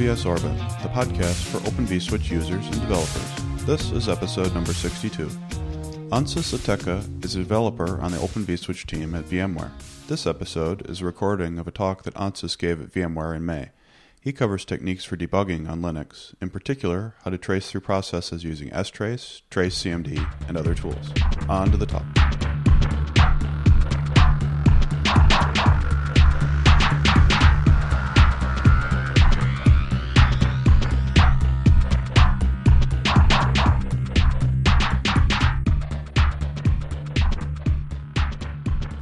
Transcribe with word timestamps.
OVS 0.00 0.24
Orbit, 0.24 0.56
the 0.82 0.88
podcast 0.88 1.44
for 1.48 1.58
Open 1.58 1.86
vSwitch 1.86 2.30
users 2.30 2.64
and 2.64 2.80
developers. 2.80 3.66
This 3.66 3.90
is 3.92 4.08
episode 4.08 4.54
number 4.54 4.72
62. 4.72 5.26
Ansis 6.10 6.54
Atteka 6.54 7.22
is 7.22 7.36
a 7.36 7.40
developer 7.40 8.00
on 8.00 8.10
the 8.10 8.18
Open 8.20 8.46
vSwitch 8.46 8.86
team 8.86 9.14
at 9.14 9.26
VMware. 9.26 9.72
This 10.08 10.26
episode 10.26 10.88
is 10.88 11.02
a 11.02 11.04
recording 11.04 11.58
of 11.58 11.68
a 11.68 11.70
talk 11.70 12.04
that 12.04 12.14
Ansis 12.14 12.56
gave 12.56 12.80
at 12.80 12.92
VMware 12.92 13.36
in 13.36 13.44
May. 13.44 13.72
He 14.18 14.32
covers 14.32 14.64
techniques 14.64 15.04
for 15.04 15.18
debugging 15.18 15.68
on 15.68 15.82
Linux, 15.82 16.34
in 16.40 16.48
particular, 16.48 17.14
how 17.24 17.30
to 17.30 17.36
trace 17.36 17.70
through 17.70 17.82
processes 17.82 18.42
using 18.42 18.70
strace, 18.70 19.42
trace 19.50 19.82
CMD, 19.82 20.26
and 20.48 20.56
other 20.56 20.74
tools. 20.74 21.12
On 21.46 21.70
to 21.70 21.76
the 21.76 21.84
talk. 21.84 22.06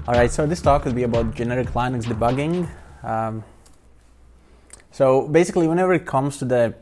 All 0.09 0.15
right, 0.15 0.31
so 0.31 0.47
this 0.47 0.63
talk 0.63 0.87
will 0.87 0.95
be 0.95 1.03
about 1.03 1.35
generic 1.35 1.69
Linux 1.75 2.05
debugging. 2.05 2.67
Um, 3.05 3.45
so 4.91 5.29
basically, 5.29 5.69
whenever 5.69 5.93
it 5.93 6.07
comes 6.07 6.39
to 6.39 6.47
the 6.47 6.75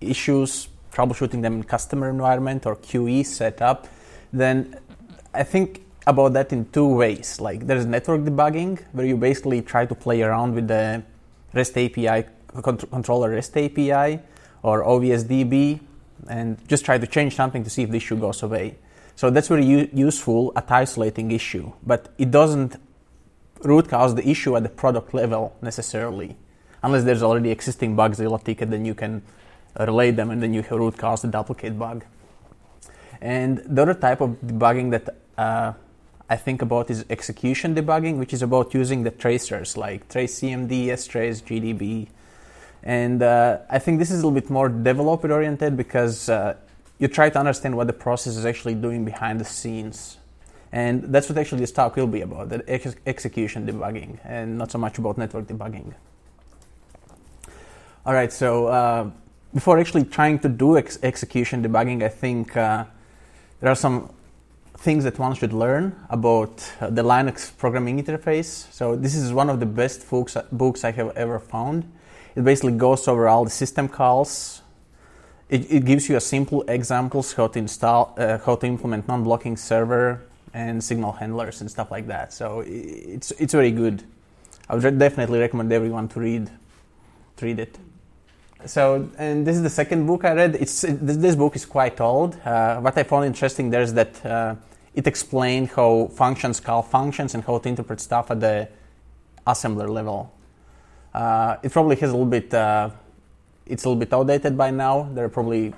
issues, 0.00 0.68
troubleshooting 0.92 1.42
them 1.42 1.54
in 1.54 1.62
customer 1.64 2.08
environment 2.08 2.66
or 2.66 2.76
QE 2.76 3.26
setup, 3.26 3.88
then 4.32 4.78
I 5.34 5.42
think 5.42 5.82
about 6.06 6.32
that 6.34 6.52
in 6.52 6.64
two 6.66 6.86
ways. 6.86 7.40
Like 7.40 7.66
there's 7.66 7.86
network 7.86 8.20
debugging, 8.20 8.80
where 8.92 9.04
you 9.04 9.16
basically 9.16 9.62
try 9.62 9.84
to 9.84 9.94
play 9.96 10.22
around 10.22 10.54
with 10.54 10.68
the 10.68 11.02
REST 11.52 11.76
API, 11.76 12.28
controller 12.62 13.30
REST 13.30 13.56
API, 13.56 14.20
or 14.62 14.84
OVSDB, 14.84 15.80
and 16.28 16.56
just 16.68 16.84
try 16.84 16.98
to 16.98 17.06
change 17.08 17.34
something 17.34 17.64
to 17.64 17.70
see 17.70 17.82
if 17.82 17.90
the 17.90 17.96
issue 17.96 18.16
goes 18.16 18.44
away. 18.44 18.76
So 19.20 19.28
that's 19.28 19.48
very 19.48 19.66
u- 19.66 19.90
useful 19.92 20.50
at 20.56 20.70
isolating 20.70 21.30
issue, 21.30 21.72
but 21.84 22.08
it 22.16 22.30
doesn't 22.30 22.80
root 23.62 23.86
cause 23.86 24.14
the 24.14 24.26
issue 24.26 24.56
at 24.56 24.62
the 24.62 24.70
product 24.70 25.12
level 25.12 25.54
necessarily. 25.60 26.38
Unless 26.82 27.04
there's 27.04 27.22
already 27.22 27.50
existing 27.50 27.96
bugs 27.96 28.18
in 28.18 28.26
a 28.26 28.38
ticket, 28.38 28.70
then 28.70 28.86
you 28.86 28.94
can 28.94 29.20
relay 29.78 30.10
them 30.10 30.30
and 30.30 30.42
then 30.42 30.54
you 30.54 30.64
root 30.70 30.96
cause 30.96 31.20
the 31.20 31.28
duplicate 31.28 31.78
bug. 31.78 32.06
And 33.20 33.58
the 33.66 33.82
other 33.82 33.92
type 33.92 34.22
of 34.22 34.30
debugging 34.40 34.90
that 34.92 35.14
uh, 35.36 35.74
I 36.30 36.36
think 36.36 36.62
about 36.62 36.88
is 36.88 37.04
execution 37.10 37.74
debugging, 37.74 38.16
which 38.16 38.32
is 38.32 38.40
about 38.40 38.72
using 38.72 39.02
the 39.02 39.10
tracers 39.10 39.76
like 39.76 40.08
trace 40.08 40.40
CMD, 40.40 40.86
strace, 40.92 41.42
GDB. 41.42 42.08
And 42.82 43.22
uh, 43.22 43.58
I 43.68 43.80
think 43.80 43.98
this 43.98 44.10
is 44.10 44.22
a 44.22 44.26
little 44.26 44.40
bit 44.40 44.48
more 44.48 44.70
developer 44.70 45.30
oriented 45.30 45.76
because 45.76 46.30
uh, 46.30 46.56
you 47.00 47.08
try 47.08 47.30
to 47.30 47.38
understand 47.38 47.76
what 47.76 47.86
the 47.86 47.92
process 47.92 48.36
is 48.36 48.44
actually 48.44 48.74
doing 48.74 49.04
behind 49.04 49.40
the 49.40 49.44
scenes. 49.44 50.18
And 50.70 51.02
that's 51.04 51.28
what 51.28 51.36
actually 51.38 51.60
this 51.60 51.72
talk 51.72 51.96
will 51.96 52.06
be 52.06 52.20
about, 52.20 52.50
the 52.50 52.62
ex- 52.68 52.94
execution 53.06 53.66
debugging, 53.66 54.20
and 54.22 54.56
not 54.56 54.70
so 54.70 54.78
much 54.78 54.98
about 54.98 55.18
network 55.18 55.46
debugging. 55.48 55.94
All 58.06 58.12
right, 58.14 58.32
so 58.32 58.66
uh, 58.66 59.10
before 59.52 59.78
actually 59.80 60.04
trying 60.04 60.38
to 60.40 60.48
do 60.48 60.76
ex- 60.76 60.98
execution 61.02 61.64
debugging, 61.64 62.04
I 62.04 62.08
think 62.08 62.56
uh, 62.56 62.84
there 63.60 63.70
are 63.72 63.74
some 63.74 64.10
things 64.76 65.04
that 65.04 65.18
one 65.18 65.34
should 65.34 65.52
learn 65.52 65.96
about 66.08 66.70
uh, 66.80 66.90
the 66.90 67.02
Linux 67.02 67.50
programming 67.56 68.02
interface. 68.02 68.72
So 68.72 68.94
this 68.94 69.14
is 69.14 69.32
one 69.32 69.50
of 69.50 69.58
the 69.58 69.66
best 69.66 70.08
books, 70.08 70.36
books 70.52 70.84
I 70.84 70.92
have 70.92 71.16
ever 71.16 71.38
found. 71.38 71.90
It 72.36 72.44
basically 72.44 72.72
goes 72.72 73.08
over 73.08 73.26
all 73.26 73.44
the 73.44 73.50
system 73.50 73.88
calls, 73.88 74.59
it, 75.50 75.70
it 75.70 75.84
gives 75.84 76.08
you 76.08 76.16
a 76.16 76.20
simple 76.20 76.62
examples 76.68 77.32
how 77.32 77.48
to 77.48 77.58
install, 77.58 78.14
uh, 78.16 78.38
how 78.38 78.54
to 78.54 78.66
implement 78.66 79.08
non-blocking 79.08 79.56
server 79.56 80.22
and 80.54 80.82
signal 80.82 81.12
handlers 81.12 81.60
and 81.60 81.70
stuff 81.70 81.90
like 81.90 82.06
that. 82.06 82.32
So 82.32 82.62
it's 82.66 83.32
it's 83.32 83.52
very 83.52 83.72
good. 83.72 84.04
I 84.68 84.76
would 84.76 84.98
definitely 84.98 85.40
recommend 85.40 85.72
everyone 85.72 86.08
to 86.08 86.20
read 86.20 86.50
to 87.36 87.44
read 87.44 87.58
it. 87.58 87.78
So 88.66 89.08
and 89.18 89.44
this 89.44 89.56
is 89.56 89.62
the 89.62 89.70
second 89.70 90.06
book 90.06 90.24
I 90.24 90.34
read. 90.34 90.54
It's 90.54 90.82
this, 90.82 91.34
book 91.34 91.56
is 91.56 91.66
quite 91.66 92.00
old. 92.00 92.36
Uh, 92.44 92.78
what 92.80 92.96
I 92.96 93.02
found 93.02 93.24
interesting 93.24 93.70
there 93.70 93.82
is 93.82 93.94
that 93.94 94.24
uh, 94.24 94.54
it 94.94 95.06
explained 95.06 95.70
how 95.70 96.10
functions 96.14 96.60
call 96.60 96.82
functions 96.82 97.34
and 97.34 97.42
how 97.42 97.58
to 97.58 97.68
interpret 97.68 98.00
stuff 98.00 98.30
at 98.30 98.40
the 98.40 98.68
assembler 99.46 99.88
level. 99.88 100.32
Uh, 101.12 101.56
it 101.62 101.72
probably 101.72 101.96
has 101.96 102.10
a 102.10 102.12
little 102.12 102.26
bit 102.26 102.54
uh, 102.54 102.90
it's 103.70 103.84
a 103.84 103.88
little 103.88 104.00
bit 104.00 104.12
outdated 104.12 104.56
by 104.56 104.70
now. 104.70 105.08
They're 105.14 105.28
probably 105.28 105.72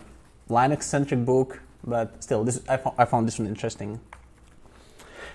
Linux-centric 0.49 1.25
book, 1.25 1.61
but 1.85 2.23
still, 2.23 2.45
this 2.45 2.61
I, 2.69 2.81
I 2.99 3.05
found 3.05 3.29
this 3.29 3.39
one 3.39 3.49
interesting. 3.49 4.01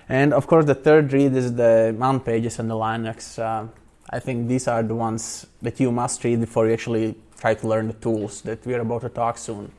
And 0.08 0.32
of 0.32 0.46
course, 0.46 0.64
the 0.64 0.74
third 0.74 1.12
read 1.12 1.34
is 1.34 1.54
the 1.54 1.94
man 1.96 2.20
pages 2.20 2.58
and 2.58 2.70
the 2.70 2.74
Linux. 2.74 3.38
Uh, 3.38 3.68
I 4.10 4.18
think 4.20 4.48
these 4.48 4.66
are 4.66 4.82
the 4.82 4.94
ones 4.94 5.46
that 5.60 5.78
you 5.80 5.92
must 5.92 6.24
read 6.24 6.40
before 6.40 6.66
you 6.66 6.72
actually 6.72 7.14
try 7.38 7.54
to 7.54 7.68
learn 7.68 7.88
the 7.88 7.94
tools 7.94 8.40
that 8.42 8.64
we 8.66 8.74
are 8.74 8.80
about 8.80 9.02
to 9.02 9.10
talk 9.10 9.38
soon. 9.38 9.70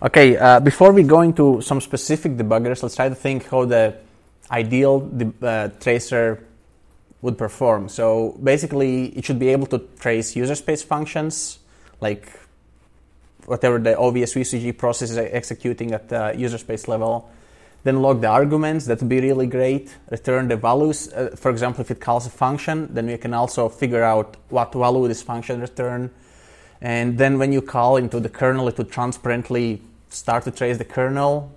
Okay, 0.00 0.36
uh, 0.36 0.60
before 0.60 0.92
we 0.92 1.02
go 1.02 1.20
into 1.22 1.60
some 1.60 1.80
specific 1.80 2.36
debuggers, 2.36 2.82
let's 2.82 2.96
try 2.96 3.08
to 3.08 3.14
think 3.14 3.48
how 3.48 3.64
the 3.64 3.96
ideal 4.50 5.00
de- 5.00 5.46
uh, 5.46 5.68
tracer 5.80 6.44
would 7.22 7.36
perform. 7.36 7.88
So 7.88 8.38
basically, 8.42 9.06
it 9.16 9.24
should 9.24 9.38
be 9.38 9.48
able 9.48 9.66
to 9.68 9.78
trace 9.98 10.36
user 10.36 10.54
space 10.54 10.82
functions, 10.82 11.58
like 12.00 12.30
whatever 13.46 13.78
the 13.78 13.98
obvious 13.98 14.34
VCG 14.34 14.76
process 14.76 15.10
is 15.10 15.18
executing 15.18 15.92
at 15.92 16.08
the 16.08 16.34
user 16.36 16.58
space 16.58 16.86
level. 16.86 17.30
Then 17.84 18.02
log 18.02 18.20
the 18.20 18.28
arguments, 18.28 18.86
that 18.86 19.00
would 19.00 19.08
be 19.08 19.20
really 19.20 19.46
great. 19.46 19.94
Return 20.10 20.48
the 20.48 20.56
values. 20.56 21.12
Uh, 21.12 21.34
for 21.36 21.50
example, 21.50 21.80
if 21.80 21.90
it 21.90 22.00
calls 22.00 22.26
a 22.26 22.30
function, 22.30 22.92
then 22.92 23.06
we 23.06 23.16
can 23.16 23.32
also 23.32 23.68
figure 23.68 24.02
out 24.02 24.36
what 24.48 24.72
value 24.74 25.08
this 25.08 25.22
function 25.22 25.60
return. 25.60 26.10
And 26.80 27.18
then 27.18 27.38
when 27.38 27.52
you 27.52 27.62
call 27.62 27.96
into 27.96 28.20
the 28.20 28.28
kernel, 28.28 28.68
it 28.68 28.76
would 28.78 28.90
transparently 28.90 29.80
start 30.10 30.44
to 30.44 30.50
trace 30.50 30.78
the 30.78 30.84
kernel. 30.84 31.52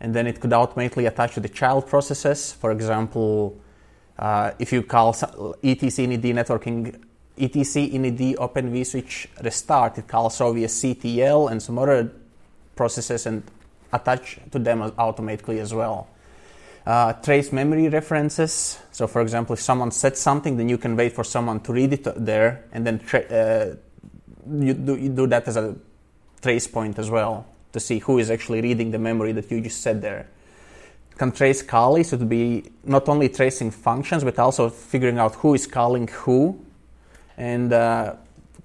And 0.00 0.14
then 0.14 0.26
it 0.26 0.40
could 0.40 0.52
automatically 0.52 1.06
attach 1.06 1.34
to 1.34 1.40
the 1.40 1.48
child 1.48 1.86
processes. 1.86 2.52
For 2.52 2.72
example, 2.72 3.58
uh, 4.20 4.52
if 4.58 4.70
you 4.70 4.82
call 4.82 5.08
etc 5.08 6.06
init 6.06 6.34
networking 6.34 6.94
etc 7.38 7.88
init 7.88 8.36
open 8.38 8.70
vSwitch 8.70 9.26
restart, 9.42 9.96
it 9.96 10.06
calls 10.06 10.38
OVS 10.38 10.94
CTL 10.94 11.50
and 11.50 11.62
some 11.62 11.78
other 11.78 12.12
processes 12.76 13.24
and 13.24 13.42
attach 13.92 14.38
to 14.50 14.58
them 14.58 14.82
automatically 14.98 15.58
as 15.58 15.72
well. 15.72 16.06
Uh, 16.86 17.14
trace 17.14 17.50
memory 17.50 17.88
references. 17.88 18.78
So, 18.92 19.06
for 19.06 19.22
example, 19.22 19.54
if 19.54 19.60
someone 19.60 19.90
sets 19.90 20.20
something, 20.20 20.56
then 20.56 20.68
you 20.68 20.76
can 20.76 20.96
wait 20.96 21.12
for 21.14 21.24
someone 21.24 21.60
to 21.60 21.72
read 21.72 21.92
it 21.92 22.06
there, 22.16 22.64
and 22.72 22.86
then 22.86 23.00
uh, 23.14 23.76
you, 24.50 24.74
do, 24.74 24.96
you 24.96 25.08
do 25.08 25.26
that 25.28 25.48
as 25.48 25.56
a 25.56 25.76
trace 26.42 26.66
point 26.66 26.98
as 26.98 27.10
well 27.10 27.46
to 27.72 27.80
see 27.80 28.00
who 28.00 28.18
is 28.18 28.30
actually 28.30 28.60
reading 28.60 28.90
the 28.90 28.98
memory 28.98 29.32
that 29.32 29.50
you 29.50 29.60
just 29.60 29.80
set 29.80 30.02
there 30.02 30.26
can 31.18 31.32
trace 31.32 31.62
calls. 31.62 32.08
So 32.08 32.16
it 32.16 32.20
would 32.20 32.28
be 32.28 32.70
not 32.84 33.08
only 33.08 33.28
tracing 33.28 33.70
functions, 33.70 34.24
but 34.24 34.38
also 34.38 34.70
figuring 34.70 35.18
out 35.18 35.34
who 35.36 35.54
is 35.54 35.66
calling 35.66 36.08
who, 36.08 36.58
and 37.36 37.72
uh, 37.72 38.14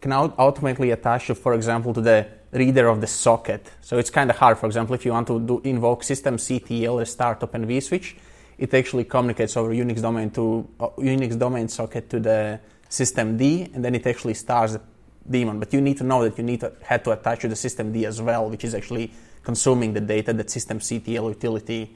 can 0.01 0.13
automatically 0.13 0.91
attach, 0.91 1.31
for 1.31 1.53
example, 1.53 1.93
to 1.93 2.01
the 2.01 2.27
reader 2.51 2.87
of 2.87 3.01
the 3.01 3.07
socket. 3.07 3.71
So 3.81 3.97
it's 3.97 4.09
kind 4.09 4.29
of 4.29 4.37
hard. 4.37 4.57
For 4.57 4.65
example, 4.65 4.95
if 4.95 5.05
you 5.05 5.11
want 5.11 5.27
to 5.27 5.39
do 5.39 5.61
invoke 5.63 6.03
system 6.03 6.37
CTL 6.37 7.01
a 7.01 7.05
startup 7.05 7.53
and 7.53 7.67
vSwitch, 7.67 8.15
it 8.57 8.73
actually 8.73 9.03
communicates 9.03 9.57
over 9.57 9.71
Unix 9.71 10.01
domain 10.01 10.29
to 10.31 10.67
uh, 10.79 10.87
Unix 10.97 11.37
domain 11.37 11.67
socket 11.67 12.09
to 12.09 12.19
the 12.19 12.59
system 12.87 13.37
D, 13.37 13.69
and 13.73 13.83
then 13.83 13.95
it 13.95 14.07
actually 14.07 14.33
starts 14.33 14.73
the 14.73 14.81
daemon. 15.29 15.59
But 15.59 15.73
you 15.73 15.81
need 15.81 15.97
to 15.97 16.03
know 16.03 16.23
that 16.23 16.37
you 16.37 16.43
need 16.43 16.61
to 16.61 16.71
have 16.83 17.03
to 17.03 17.11
attach 17.11 17.41
to 17.41 17.47
the 17.47 17.55
system 17.55 17.91
D 17.91 18.05
as 18.05 18.21
well, 18.21 18.49
which 18.49 18.63
is 18.63 18.73
actually 18.73 19.11
consuming 19.43 19.93
the 19.93 20.01
data 20.01 20.33
that 20.33 20.49
system 20.49 20.79
CTL 20.79 21.29
utility 21.29 21.95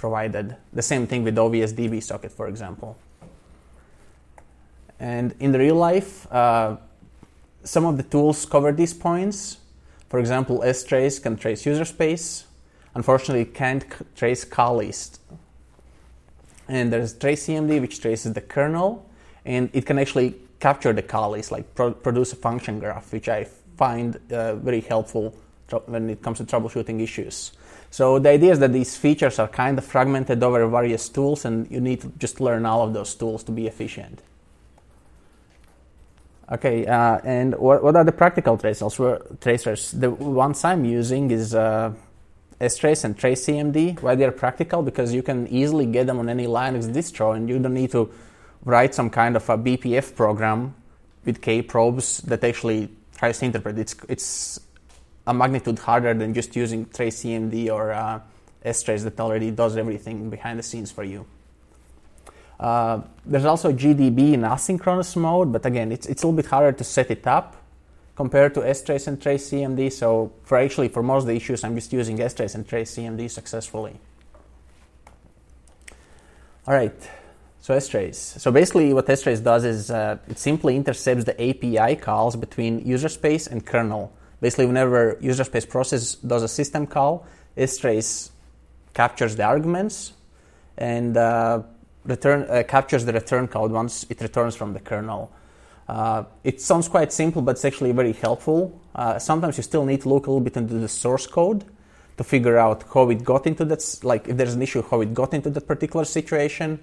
provided. 0.00 0.56
The 0.72 0.82
same 0.82 1.06
thing 1.06 1.22
with 1.24 1.36
OVS 1.36 1.74
DB 1.74 2.02
socket, 2.02 2.32
for 2.32 2.48
example. 2.48 2.96
And 4.98 5.34
in 5.38 5.52
the 5.52 5.58
real 5.58 5.76
life, 5.76 6.26
uh, 6.32 6.76
some 7.62 7.84
of 7.84 7.98
the 7.98 8.02
tools 8.02 8.46
cover 8.46 8.72
these 8.72 8.94
points. 8.94 9.58
For 10.08 10.18
example, 10.18 10.60
strace 10.60 11.22
can 11.22 11.36
trace 11.36 11.66
user 11.66 11.84
space. 11.84 12.44
Unfortunately, 12.94 13.42
it 13.42 13.54
can't 13.54 13.84
trace 14.16 14.42
call 14.44 14.76
list. 14.76 15.20
And 16.66 16.90
there's 16.92 17.12
trace 17.12 17.46
CMD, 17.46 17.80
which 17.80 18.00
traces 18.00 18.32
the 18.32 18.40
kernel, 18.40 19.06
and 19.44 19.68
it 19.72 19.84
can 19.84 19.98
actually 19.98 20.34
capture 20.60 20.92
the 20.92 21.02
call 21.02 21.30
list, 21.30 21.52
like 21.52 21.74
pro- 21.74 21.92
produce 21.92 22.32
a 22.32 22.36
function 22.36 22.78
graph, 22.78 23.12
which 23.12 23.28
I 23.28 23.44
find 23.76 24.18
uh, 24.32 24.54
very 24.56 24.80
helpful 24.80 25.34
tr- 25.68 25.84
when 25.86 26.08
it 26.10 26.22
comes 26.22 26.38
to 26.38 26.44
troubleshooting 26.44 27.00
issues. 27.02 27.52
So 27.90 28.20
the 28.20 28.30
idea 28.30 28.52
is 28.52 28.60
that 28.60 28.72
these 28.72 28.96
features 28.96 29.38
are 29.40 29.48
kind 29.48 29.76
of 29.76 29.84
fragmented 29.84 30.42
over 30.42 30.66
various 30.68 31.08
tools, 31.08 31.44
and 31.44 31.68
you 31.70 31.80
need 31.80 32.00
to 32.02 32.12
just 32.18 32.40
learn 32.40 32.64
all 32.64 32.86
of 32.86 32.94
those 32.94 33.14
tools 33.14 33.42
to 33.44 33.52
be 33.52 33.66
efficient. 33.66 34.22
Okay, 36.52 36.86
uh, 36.86 37.18
and 37.24 37.56
what, 37.56 37.82
what 37.82 37.96
are 37.96 38.04
the 38.04 38.12
practical 38.12 38.56
tracers? 38.56 39.00
tracers? 39.40 39.92
The 39.92 40.10
ones 40.10 40.64
I'm 40.64 40.84
using 40.84 41.30
is 41.30 41.54
uh, 41.54 41.92
strace 42.60 43.04
and 43.04 43.16
tracecmd. 43.16 44.00
Why 44.02 44.14
they're 44.14 44.32
practical? 44.32 44.82
Because 44.82 45.12
you 45.12 45.22
can 45.22 45.48
easily 45.48 45.86
get 45.86 46.06
them 46.06 46.18
on 46.18 46.28
any 46.28 46.46
Linux 46.46 46.92
distro, 46.92 47.36
and 47.36 47.48
you 47.48 47.58
don't 47.58 47.74
need 47.74 47.90
to 47.92 48.10
write 48.64 48.94
some 48.94 49.10
kind 49.10 49.36
of 49.36 49.48
a 49.48 49.58
BPF 49.58 50.14
program 50.14 50.74
with 51.24 51.40
K 51.40 51.62
probes 51.62 52.18
that 52.22 52.42
actually 52.44 52.88
tries 53.16 53.38
to 53.40 53.46
interpret. 53.46 53.78
It's 53.78 53.96
it's 54.08 54.60
a 55.30 55.34
magnitude 55.34 55.78
harder 55.78 56.12
than 56.12 56.34
just 56.34 56.56
using 56.56 56.84
tracecmd 56.86 57.70
or 57.70 57.92
uh, 57.92 58.20
strace 58.64 59.04
that 59.04 59.18
already 59.20 59.50
does 59.52 59.76
everything 59.76 60.28
behind 60.28 60.58
the 60.58 60.62
scenes 60.62 60.90
for 60.90 61.04
you. 61.04 61.24
Uh, 62.58 63.00
there's 63.24 63.44
also 63.44 63.72
GDB 63.72 64.32
in 64.32 64.42
asynchronous 64.42 65.16
mode, 65.16 65.52
but 65.52 65.64
again, 65.64 65.92
it's, 65.92 66.06
it's 66.06 66.22
a 66.24 66.26
little 66.26 66.36
bit 66.36 66.46
harder 66.46 66.72
to 66.72 66.84
set 66.84 67.10
it 67.10 67.26
up 67.26 67.56
compared 68.16 68.52
to 68.54 68.60
strace 68.60 69.06
and 69.06 69.20
tracecmd. 69.20 69.92
So 69.92 70.32
for 70.42 70.58
actually 70.58 70.88
for 70.88 71.02
most 71.02 71.22
of 71.22 71.28
the 71.28 71.36
issues, 71.36 71.62
I'm 71.64 71.76
just 71.76 71.92
using 71.92 72.18
strace 72.18 72.54
and 72.56 72.66
tracecmd 72.66 73.30
successfully. 73.30 73.94
All 76.66 76.74
right, 76.74 77.00
so 77.60 77.74
strace. 77.76 78.38
So 78.40 78.50
basically, 78.50 78.92
what 78.92 79.06
strace 79.06 79.42
does 79.42 79.64
is 79.64 79.90
uh, 79.90 80.18
it 80.28 80.38
simply 80.38 80.76
intercepts 80.76 81.24
the 81.24 81.40
API 81.40 81.96
calls 81.96 82.34
between 82.36 82.84
user 82.84 83.08
space 83.08 83.46
and 83.46 83.64
kernel. 83.64 84.12
Basically, 84.40 84.66
whenever 84.66 85.18
user 85.20 85.44
space 85.44 85.66
process 85.66 86.14
does 86.14 86.42
a 86.42 86.48
system 86.48 86.86
call, 86.86 87.26
strace 87.56 88.30
captures 88.94 89.36
the 89.36 89.44
arguments 89.44 90.12
and 90.78 91.16
uh, 91.16 91.62
return 92.04 92.42
uh, 92.48 92.62
captures 92.66 93.04
the 93.04 93.12
return 93.12 93.46
code 93.46 93.70
once 93.70 94.06
it 94.08 94.20
returns 94.20 94.56
from 94.56 94.72
the 94.72 94.80
kernel. 94.80 95.30
Uh, 95.88 96.24
it 96.44 96.60
sounds 96.60 96.88
quite 96.88 97.12
simple, 97.12 97.42
but 97.42 97.52
it's 97.52 97.64
actually 97.64 97.92
very 97.92 98.12
helpful. 98.12 98.80
Uh, 98.94 99.18
sometimes 99.18 99.56
you 99.56 99.62
still 99.62 99.84
need 99.84 100.00
to 100.00 100.08
look 100.08 100.26
a 100.26 100.30
little 100.30 100.44
bit 100.44 100.56
into 100.56 100.74
the 100.74 100.88
source 100.88 101.26
code 101.26 101.64
to 102.16 102.24
figure 102.24 102.58
out 102.58 102.84
how 102.94 103.10
it 103.10 103.24
got 103.24 103.46
into 103.46 103.64
that, 103.64 103.82
like 104.04 104.28
if 104.28 104.36
there's 104.36 104.54
an 104.54 104.62
issue, 104.62 104.82
how 104.88 105.00
it 105.00 105.12
got 105.12 105.34
into 105.34 105.50
that 105.50 105.66
particular 105.66 106.04
situation. 106.04 106.78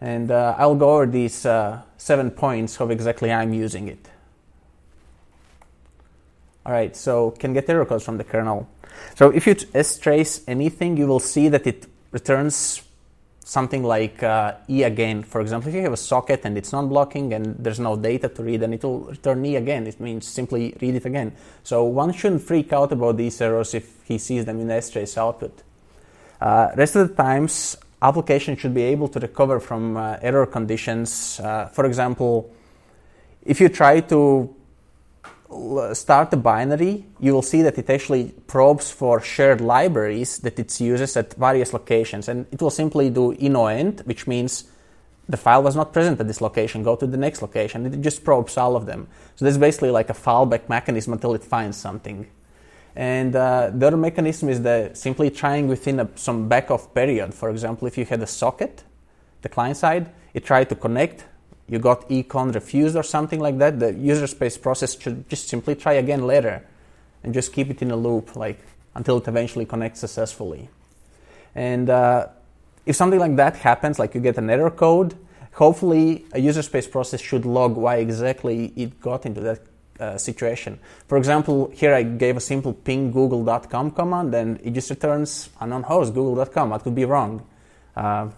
And 0.00 0.30
uh, 0.30 0.54
I'll 0.58 0.74
go 0.74 0.94
over 0.94 1.06
these 1.06 1.44
uh, 1.46 1.82
seven 1.96 2.30
points 2.30 2.76
how 2.76 2.88
exactly 2.88 3.32
I'm 3.32 3.52
using 3.52 3.88
it. 3.88 4.08
All 6.64 6.72
right, 6.72 6.94
so 6.94 7.32
can 7.32 7.52
get 7.52 7.68
error 7.68 7.84
codes 7.84 8.04
from 8.04 8.18
the 8.18 8.24
kernel. 8.24 8.68
So 9.16 9.30
if 9.30 9.46
you 9.46 9.54
strace 9.54 10.42
anything, 10.46 10.96
you 10.96 11.06
will 11.06 11.20
see 11.20 11.48
that 11.48 11.66
it 11.66 11.86
returns 12.12 12.82
something 13.44 13.82
like 13.82 14.22
uh, 14.22 14.54
E 14.68 14.84
again. 14.84 15.22
For 15.24 15.40
example, 15.40 15.68
if 15.68 15.74
you 15.74 15.82
have 15.82 15.92
a 15.92 15.96
socket 15.96 16.42
and 16.44 16.56
it's 16.56 16.72
non-blocking 16.72 17.34
and 17.34 17.56
there's 17.58 17.80
no 17.80 17.96
data 17.96 18.28
to 18.28 18.42
read, 18.42 18.60
then 18.60 18.72
it 18.72 18.84
will 18.84 19.00
return 19.00 19.44
E 19.44 19.56
again. 19.56 19.86
It 19.86 19.98
means 19.98 20.28
simply 20.28 20.76
read 20.80 20.94
it 20.94 21.04
again. 21.04 21.32
So 21.64 21.84
one 21.84 22.12
shouldn't 22.12 22.42
freak 22.42 22.72
out 22.72 22.92
about 22.92 23.16
these 23.16 23.40
errors 23.40 23.74
if 23.74 24.04
he 24.04 24.18
sees 24.18 24.44
them 24.44 24.60
in 24.60 24.68
the 24.68 24.74
strace 24.74 25.18
output. 25.18 25.62
Uh, 26.40 26.70
rest 26.76 26.96
of 26.96 27.08
the 27.08 27.14
times, 27.14 27.76
application 28.00 28.56
should 28.56 28.74
be 28.74 28.82
able 28.82 29.08
to 29.08 29.18
recover 29.18 29.60
from 29.60 29.96
uh, 29.96 30.18
error 30.22 30.46
conditions. 30.46 31.40
Uh, 31.40 31.66
for 31.66 31.86
example, 31.86 32.52
if 33.44 33.60
you 33.60 33.68
try 33.68 34.00
to 34.00 34.54
start 35.94 36.30
the 36.30 36.36
binary, 36.36 37.04
you 37.20 37.32
will 37.32 37.42
see 37.42 37.62
that 37.62 37.78
it 37.78 37.88
actually 37.90 38.32
probes 38.46 38.90
for 38.90 39.20
shared 39.20 39.60
libraries 39.60 40.38
that 40.38 40.58
it 40.58 40.80
uses 40.80 41.16
at 41.16 41.34
various 41.34 41.72
locations. 41.72 42.28
And 42.28 42.46
it 42.50 42.60
will 42.60 42.70
simply 42.70 43.10
do 43.10 43.32
ENOENT, 43.32 44.06
which 44.06 44.26
means 44.26 44.64
the 45.28 45.36
file 45.36 45.62
was 45.62 45.76
not 45.76 45.92
present 45.92 46.20
at 46.20 46.26
this 46.26 46.40
location, 46.40 46.82
go 46.82 46.96
to 46.96 47.06
the 47.06 47.16
next 47.16 47.42
location. 47.42 47.86
It 47.86 48.00
just 48.00 48.24
probes 48.24 48.56
all 48.56 48.76
of 48.76 48.86
them. 48.86 49.08
So 49.36 49.44
this 49.44 49.52
is 49.52 49.58
basically 49.58 49.90
like 49.90 50.10
a 50.10 50.14
fallback 50.14 50.68
mechanism 50.68 51.12
until 51.12 51.34
it 51.34 51.44
finds 51.44 51.76
something. 51.76 52.26
And 52.94 53.34
uh, 53.34 53.70
the 53.72 53.86
other 53.86 53.96
mechanism 53.96 54.48
is 54.48 54.62
the 54.62 54.90
simply 54.94 55.30
trying 55.30 55.68
within 55.68 56.00
a, 56.00 56.08
some 56.14 56.48
backoff 56.48 56.92
period. 56.94 57.32
For 57.32 57.48
example, 57.50 57.88
if 57.88 57.96
you 57.96 58.04
had 58.04 58.20
a 58.20 58.26
socket, 58.26 58.84
the 59.40 59.48
client 59.48 59.76
side, 59.76 60.10
it 60.34 60.44
tried 60.44 60.68
to 60.68 60.74
connect, 60.74 61.24
you 61.68 61.78
got 61.78 62.08
ECONNREFUSED 62.08 62.96
or 62.96 63.02
something 63.02 63.40
like 63.40 63.58
that, 63.58 63.78
the 63.78 63.92
user 63.94 64.26
space 64.26 64.58
process 64.58 64.98
should 64.98 65.28
just 65.28 65.48
simply 65.48 65.74
try 65.74 65.94
again 65.94 66.26
later 66.26 66.66
and 67.22 67.32
just 67.32 67.52
keep 67.52 67.70
it 67.70 67.82
in 67.82 67.90
a 67.90 67.96
loop 67.96 68.36
like 68.36 68.60
until 68.94 69.18
it 69.18 69.28
eventually 69.28 69.64
connects 69.64 70.00
successfully. 70.00 70.68
And 71.54 71.88
uh, 71.88 72.28
if 72.84 72.96
something 72.96 73.20
like 73.20 73.36
that 73.36 73.56
happens, 73.56 73.98
like 73.98 74.14
you 74.14 74.20
get 74.20 74.38
an 74.38 74.50
error 74.50 74.70
code, 74.70 75.16
hopefully 75.54 76.24
a 76.32 76.40
user 76.40 76.62
space 76.62 76.86
process 76.86 77.20
should 77.20 77.44
log 77.44 77.76
why 77.76 77.96
exactly 77.96 78.72
it 78.76 79.00
got 79.00 79.24
into 79.24 79.40
that 79.40 79.60
uh, 80.00 80.18
situation. 80.18 80.78
For 81.06 81.16
example, 81.16 81.70
here 81.72 81.94
I 81.94 82.02
gave 82.02 82.36
a 82.36 82.40
simple 82.40 82.72
ping 82.72 83.12
google.com 83.12 83.92
command 83.92 84.34
and 84.34 84.60
it 84.62 84.72
just 84.72 84.90
returns 84.90 85.50
unknown 85.60 85.84
host 85.84 86.12
google.com. 86.14 86.70
That 86.70 86.82
could 86.82 86.94
be 86.94 87.04
wrong. 87.04 87.46
Uh, 87.94 88.28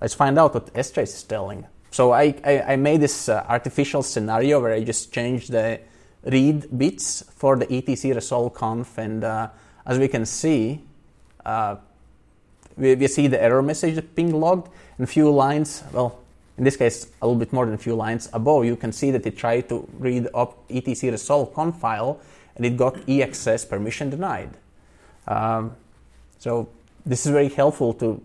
let's 0.00 0.14
find 0.14 0.38
out 0.38 0.54
what 0.54 0.72
strace 0.74 1.14
is 1.14 1.22
telling. 1.22 1.66
So 1.90 2.12
I, 2.12 2.34
I, 2.44 2.60
I 2.60 2.76
made 2.76 3.00
this 3.00 3.28
uh, 3.28 3.44
artificial 3.48 4.02
scenario 4.02 4.60
where 4.60 4.72
I 4.72 4.84
just 4.84 5.12
changed 5.12 5.52
the 5.52 5.80
read 6.24 6.66
bits 6.76 7.24
for 7.34 7.56
the 7.56 7.72
etc 7.72 8.14
resolve 8.14 8.54
conf, 8.54 8.98
and 8.98 9.24
uh, 9.24 9.48
as 9.86 9.98
we 9.98 10.08
can 10.08 10.26
see, 10.26 10.82
uh, 11.44 11.76
we, 12.76 12.94
we, 12.94 13.06
see 13.08 13.26
the 13.26 13.42
error 13.42 13.62
message 13.62 13.94
that 13.94 14.14
ping 14.14 14.38
logged, 14.38 14.68
and 14.98 15.04
a 15.04 15.10
few 15.10 15.30
lines, 15.30 15.82
well, 15.92 16.18
in 16.58 16.64
this 16.64 16.76
case, 16.76 17.06
a 17.22 17.26
little 17.26 17.38
bit 17.38 17.52
more 17.52 17.64
than 17.64 17.74
a 17.74 17.78
few 17.78 17.94
lines 17.94 18.28
above, 18.32 18.64
you 18.64 18.76
can 18.76 18.92
see 18.92 19.10
that 19.10 19.24
it 19.26 19.36
tried 19.36 19.68
to 19.68 19.88
read 19.98 20.28
up 20.34 20.58
etc 20.68 21.12
resolve 21.12 21.54
conf 21.54 21.76
file, 21.76 22.20
and 22.56 22.66
it 22.66 22.76
got 22.76 22.94
EACCES 23.06 23.68
permission 23.68 24.10
denied. 24.10 24.50
Um, 25.26 25.76
so 26.38 26.68
this 27.06 27.24
is 27.24 27.32
very 27.32 27.48
helpful 27.48 27.94
to 27.94 28.20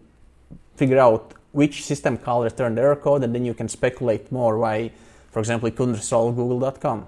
figure 0.75 1.00
out 1.00 1.33
which 1.53 1.83
system 1.83 2.17
call 2.17 2.44
returned 2.44 2.77
error 2.77 2.95
code, 2.95 3.23
and 3.23 3.33
then 3.33 3.45
you 3.45 3.53
can 3.53 3.69
speculate 3.69 4.31
more 4.31 4.57
why, 4.57 4.91
for 5.31 5.39
example, 5.39 5.67
it 5.67 5.75
couldn't 5.75 5.94
resolve 5.94 6.35
google.com. 6.35 7.07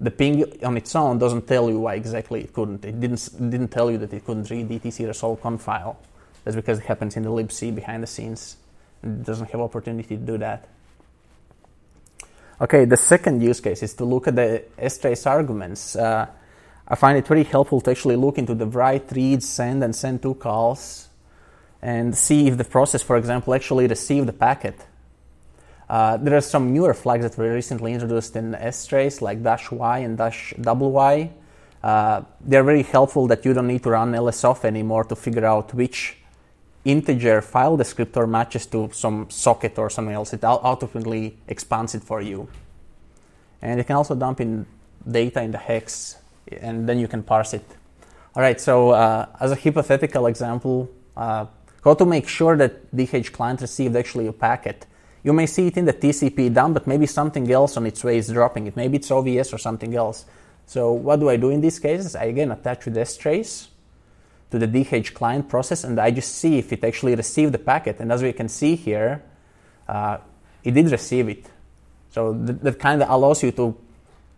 The 0.00 0.10
ping 0.10 0.64
on 0.64 0.76
its 0.76 0.94
own 0.96 1.18
doesn't 1.18 1.46
tell 1.46 1.70
you 1.70 1.80
why 1.80 1.94
exactly 1.94 2.42
it 2.42 2.52
couldn't. 2.52 2.84
It 2.84 3.00
didn't, 3.00 3.50
didn't 3.50 3.68
tell 3.68 3.90
you 3.90 3.98
that 3.98 4.12
it 4.12 4.24
couldn't 4.24 4.50
read 4.50 4.70
etc 4.72 5.08
resolve 5.08 5.40
conf 5.40 5.62
file. 5.62 5.98
That's 6.42 6.56
because 6.56 6.78
it 6.78 6.86
happens 6.86 7.16
in 7.16 7.22
the 7.22 7.30
libc 7.30 7.74
behind 7.74 8.02
the 8.02 8.06
scenes. 8.06 8.56
It 9.04 9.22
doesn't 9.22 9.50
have 9.50 9.60
opportunity 9.60 10.16
to 10.16 10.22
do 10.22 10.38
that. 10.38 10.66
Okay, 12.60 12.86
the 12.86 12.96
second 12.96 13.42
use 13.42 13.60
case 13.60 13.82
is 13.82 13.94
to 13.94 14.04
look 14.04 14.26
at 14.26 14.36
the 14.36 14.64
strace 14.80 15.30
arguments. 15.30 15.94
Uh, 15.96 16.26
I 16.88 16.94
find 16.96 17.16
it 17.16 17.26
very 17.26 17.44
helpful 17.44 17.80
to 17.82 17.90
actually 17.90 18.16
look 18.16 18.36
into 18.36 18.54
the 18.54 18.66
write, 18.66 19.12
read, 19.12 19.42
send, 19.42 19.84
and 19.84 19.94
send 19.94 20.22
to 20.22 20.34
calls 20.34 21.09
and 21.82 22.16
see 22.16 22.48
if 22.48 22.56
the 22.56 22.64
process, 22.64 23.02
for 23.02 23.16
example, 23.16 23.54
actually 23.54 23.86
received 23.86 24.28
the 24.28 24.32
packet. 24.32 24.78
Uh, 25.88 26.16
there 26.18 26.36
are 26.36 26.40
some 26.40 26.72
newer 26.72 26.94
flags 26.94 27.24
that 27.24 27.36
were 27.36 27.52
recently 27.52 27.92
introduced 27.92 28.36
in 28.36 28.52
strace, 28.52 29.20
like 29.20 29.42
dash 29.42 29.70
y 29.72 29.98
and 29.98 30.18
dash 30.18 30.54
double 30.60 30.92
y. 30.92 31.30
Uh, 31.82 32.22
they're 32.42 32.62
very 32.62 32.82
helpful 32.82 33.26
that 33.26 33.44
you 33.44 33.54
don't 33.54 33.66
need 33.66 33.82
to 33.82 33.90
run 33.90 34.12
lsof 34.12 34.64
anymore 34.64 35.02
to 35.02 35.16
figure 35.16 35.46
out 35.46 35.72
which 35.74 36.16
integer 36.84 37.42
file 37.42 37.76
descriptor 37.76 38.28
matches 38.28 38.66
to 38.66 38.88
some 38.92 39.28
socket 39.30 39.78
or 39.78 39.90
something 39.90 40.14
else. 40.14 40.32
It 40.32 40.44
automatically 40.44 41.36
expands 41.48 41.94
it 41.94 42.02
for 42.02 42.20
you. 42.20 42.48
And 43.62 43.78
you 43.78 43.84
can 43.84 43.96
also 43.96 44.14
dump 44.14 44.40
in 44.40 44.66
data 45.10 45.42
in 45.42 45.50
the 45.50 45.58
hex, 45.58 46.16
and 46.60 46.88
then 46.88 46.98
you 46.98 47.08
can 47.08 47.22
parse 47.22 47.54
it. 47.54 47.64
All 48.34 48.42
right, 48.42 48.60
so 48.60 48.90
uh, 48.90 49.26
as 49.40 49.50
a 49.50 49.56
hypothetical 49.56 50.26
example, 50.26 50.88
uh, 51.16 51.46
how 51.84 51.94
to 51.94 52.04
make 52.04 52.28
sure 52.28 52.56
that 52.56 52.94
DH 52.94 53.32
client 53.32 53.60
received 53.60 53.96
actually 53.96 54.26
a 54.26 54.32
packet. 54.32 54.86
You 55.22 55.32
may 55.32 55.46
see 55.46 55.66
it 55.66 55.76
in 55.76 55.84
the 55.84 55.92
TCP 55.92 56.52
dump, 56.52 56.74
but 56.74 56.86
maybe 56.86 57.06
something 57.06 57.50
else 57.50 57.76
on 57.76 57.86
its 57.86 58.02
way 58.02 58.18
is 58.18 58.28
dropping 58.28 58.66
it. 58.66 58.76
Maybe 58.76 58.96
it's 58.96 59.10
OVS 59.10 59.52
or 59.52 59.58
something 59.58 59.94
else. 59.94 60.24
So 60.66 60.92
what 60.92 61.20
do 61.20 61.28
I 61.28 61.36
do 61.36 61.50
in 61.50 61.60
these 61.60 61.78
cases? 61.78 62.14
I 62.14 62.24
again 62.24 62.50
attach 62.52 62.84
with 62.84 62.94
strace 62.96 63.68
to 64.50 64.58
the 64.58 64.66
DH 64.66 65.14
client 65.14 65.48
process, 65.48 65.84
and 65.84 65.98
I 66.00 66.10
just 66.10 66.36
see 66.36 66.58
if 66.58 66.72
it 66.72 66.84
actually 66.84 67.14
received 67.14 67.52
the 67.52 67.58
packet. 67.58 68.00
And 68.00 68.10
as 68.12 68.22
we 68.22 68.32
can 68.32 68.48
see 68.48 68.76
here, 68.76 69.22
uh, 69.88 70.18
it 70.64 70.72
did 70.72 70.90
receive 70.90 71.28
it. 71.28 71.46
So 72.10 72.34
th- 72.34 72.58
that 72.62 72.78
kind 72.78 73.02
of 73.02 73.10
allows 73.10 73.42
you 73.42 73.52
to 73.52 73.76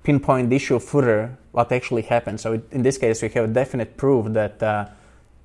pinpoint 0.03 0.51
the 0.51 0.57
issue 0.57 0.79
further 0.79 1.39
what 1.53 1.71
actually 1.73 2.03
happened. 2.03 2.41
So 2.41 2.55
it, 2.55 2.69
in 2.73 2.83
this 2.83 2.99
case, 2.99 3.23
we 3.23 3.29
have 3.31 3.53
definite 3.53 3.97
proof 3.97 4.33
that. 4.33 4.63
Uh, 4.63 4.87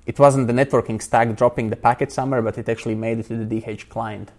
it 0.08 0.18
wasn't 0.18 0.46
the 0.46 0.54
networking 0.54 1.02
stack 1.02 1.36
dropping 1.36 1.68
the 1.68 1.76
packet 1.76 2.10
somewhere, 2.10 2.40
but 2.40 2.56
it 2.56 2.66
actually 2.66 2.94
made 2.94 3.18
it 3.18 3.26
to 3.26 3.44
the 3.44 3.60
DH 3.60 3.90
client. 3.90 4.32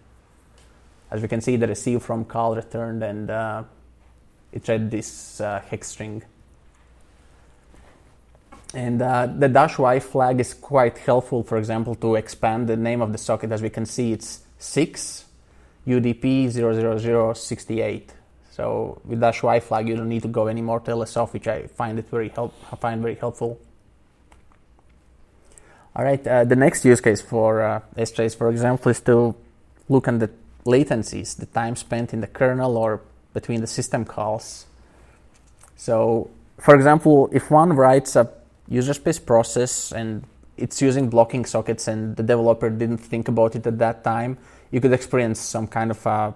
As 1.11 1.21
we 1.21 1.27
can 1.27 1.41
see, 1.41 1.57
the 1.57 1.67
receive 1.67 2.01
from 2.01 2.25
call 2.25 2.55
returned 2.55 3.03
and 3.03 3.29
uh, 3.29 3.63
it 4.51 4.67
read 4.67 4.89
this 4.89 5.39
uh, 5.39 5.61
hex 5.69 5.89
string. 5.89 6.23
And 8.73 8.99
uh, 8.99 9.27
the 9.27 9.47
dash 9.47 9.77
y 9.77 9.99
flag 9.99 10.39
is 10.39 10.55
quite 10.55 10.97
helpful, 10.97 11.43
for 11.43 11.59
example, 11.59 11.93
to 11.95 12.15
expand 12.15 12.67
the 12.67 12.75
name 12.75 13.03
of 13.03 13.11
the 13.11 13.19
socket. 13.19 13.51
As 13.51 13.61
we 13.61 13.69
can 13.69 13.85
see, 13.85 14.11
it's 14.11 14.41
6 14.57 15.25
UDP 15.85 16.51
00068. 16.51 18.13
So 18.49 18.99
with 19.05 19.19
dash 19.19 19.43
y 19.43 19.59
flag, 19.59 19.88
you 19.88 19.95
don't 19.95 20.09
need 20.09 20.23
to 20.23 20.27
go 20.27 20.47
any 20.47 20.63
more 20.63 20.79
to 20.79 20.91
lsof, 20.91 21.31
which 21.31 21.47
I 21.47 21.67
find 21.67 21.99
it 21.99 22.09
very 22.09 22.29
help 22.29 22.55
I 22.71 22.75
find 22.75 23.03
very 23.03 23.15
helpful. 23.15 23.59
All 25.96 26.03
right, 26.03 26.25
uh, 26.27 26.43
the 26.43 26.55
next 26.55 26.86
use 26.86 27.01
case 27.01 27.22
for 27.22 27.62
uh, 27.62 27.79
for 28.38 28.50
example, 28.50 28.91
is 28.91 29.01
to 29.01 29.36
look 29.89 30.08
at 30.08 30.19
the 30.19 30.29
latencies, 30.65 31.36
the 31.36 31.48
time 31.48 31.75
spent 31.75 32.13
in 32.13 32.22
the 32.22 32.27
kernel 32.27 32.77
or 32.77 33.01
between 33.34 33.62
the 33.62 33.67
system 33.67 34.05
calls. 34.05 34.65
So, 35.75 36.29
for 36.60 36.75
example, 36.75 37.29
if 37.31 37.50
one 37.50 37.74
writes 37.74 38.15
a 38.15 38.29
user 38.67 38.93
space 38.93 39.19
process 39.19 39.91
and 39.91 40.24
it's 40.58 40.81
using 40.81 41.10
blocking 41.10 41.46
sockets 41.46 41.88
and 41.88 42.15
the 42.15 42.24
developer 42.24 42.69
didn't 42.69 42.98
think 42.98 43.27
about 43.27 43.55
it 43.55 43.65
at 43.65 43.79
that 43.79 44.03
time, 44.03 44.38
you 44.72 44.81
could 44.81 44.93
experience 44.93 45.39
some 45.39 45.67
kind 45.67 45.89
of 45.91 46.05
a, 46.05 46.34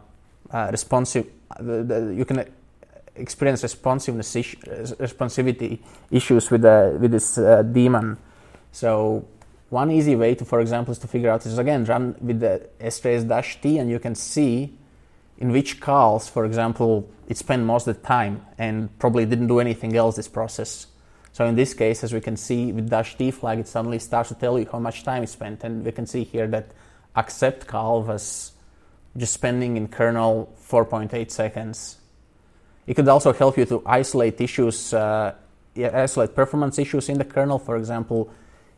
a 0.51 0.71
responsive. 0.71 1.27
The, 1.59 1.83
the, 1.83 2.15
you 2.15 2.25
can 2.25 2.45
experience 3.15 3.61
responsiveness 3.61 4.35
issue, 4.35 4.57
responsivity 4.61 5.79
issues 6.09 6.49
with 6.49 6.61
the, 6.61 6.97
with 6.99 7.11
this 7.11 7.37
uh, 7.37 7.61
daemon. 7.61 8.17
So 8.71 9.27
one 9.73 9.89
easy 9.89 10.15
way 10.15 10.35
to, 10.35 10.45
for 10.45 10.61
example, 10.61 10.91
is 10.91 10.99
to 10.99 11.07
figure 11.07 11.31
out 11.31 11.45
is 11.45 11.57
again 11.57 11.83
run 11.85 12.15
with 12.21 12.39
the 12.39 12.69
strace-t 12.79 13.77
and 13.79 13.89
you 13.89 13.99
can 13.99 14.13
see 14.13 14.71
in 15.39 15.51
which 15.51 15.81
calls, 15.81 16.29
for 16.29 16.45
example, 16.45 17.09
it 17.27 17.37
spent 17.37 17.63
most 17.63 17.87
of 17.87 17.95
the 17.95 18.07
time 18.07 18.45
and 18.59 18.87
probably 18.99 19.25
didn't 19.25 19.47
do 19.47 19.59
anything 19.59 19.95
else 19.95 20.15
this 20.15 20.27
process. 20.27 20.87
So 21.31 21.45
in 21.45 21.55
this 21.55 21.73
case, 21.73 22.03
as 22.03 22.13
we 22.13 22.21
can 22.21 22.37
see 22.37 22.71
with 22.71 22.87
dash 22.87 23.17
t 23.17 23.31
flag, 23.31 23.57
it 23.57 23.67
suddenly 23.67 23.97
starts 23.97 24.29
to 24.29 24.35
tell 24.35 24.59
you 24.59 24.67
how 24.71 24.77
much 24.77 25.03
time 25.03 25.23
it 25.23 25.29
spent. 25.29 25.63
And 25.63 25.83
we 25.83 25.91
can 25.91 26.05
see 26.05 26.23
here 26.23 26.45
that 26.47 26.67
accept 27.15 27.65
call 27.65 28.03
was 28.03 28.51
just 29.17 29.33
spending 29.33 29.75
in 29.75 29.87
kernel 29.87 30.53
4.8 30.69 31.31
seconds. 31.31 31.97
It 32.85 32.93
could 32.93 33.07
also 33.07 33.33
help 33.33 33.57
you 33.57 33.65
to 33.65 33.81
isolate 33.87 34.39
issues, 34.39 34.93
uh, 34.93 35.33
isolate 35.75 36.35
performance 36.35 36.77
issues 36.77 37.09
in 37.09 37.17
the 37.17 37.25
kernel. 37.25 37.57
For 37.57 37.75
example, 37.75 38.31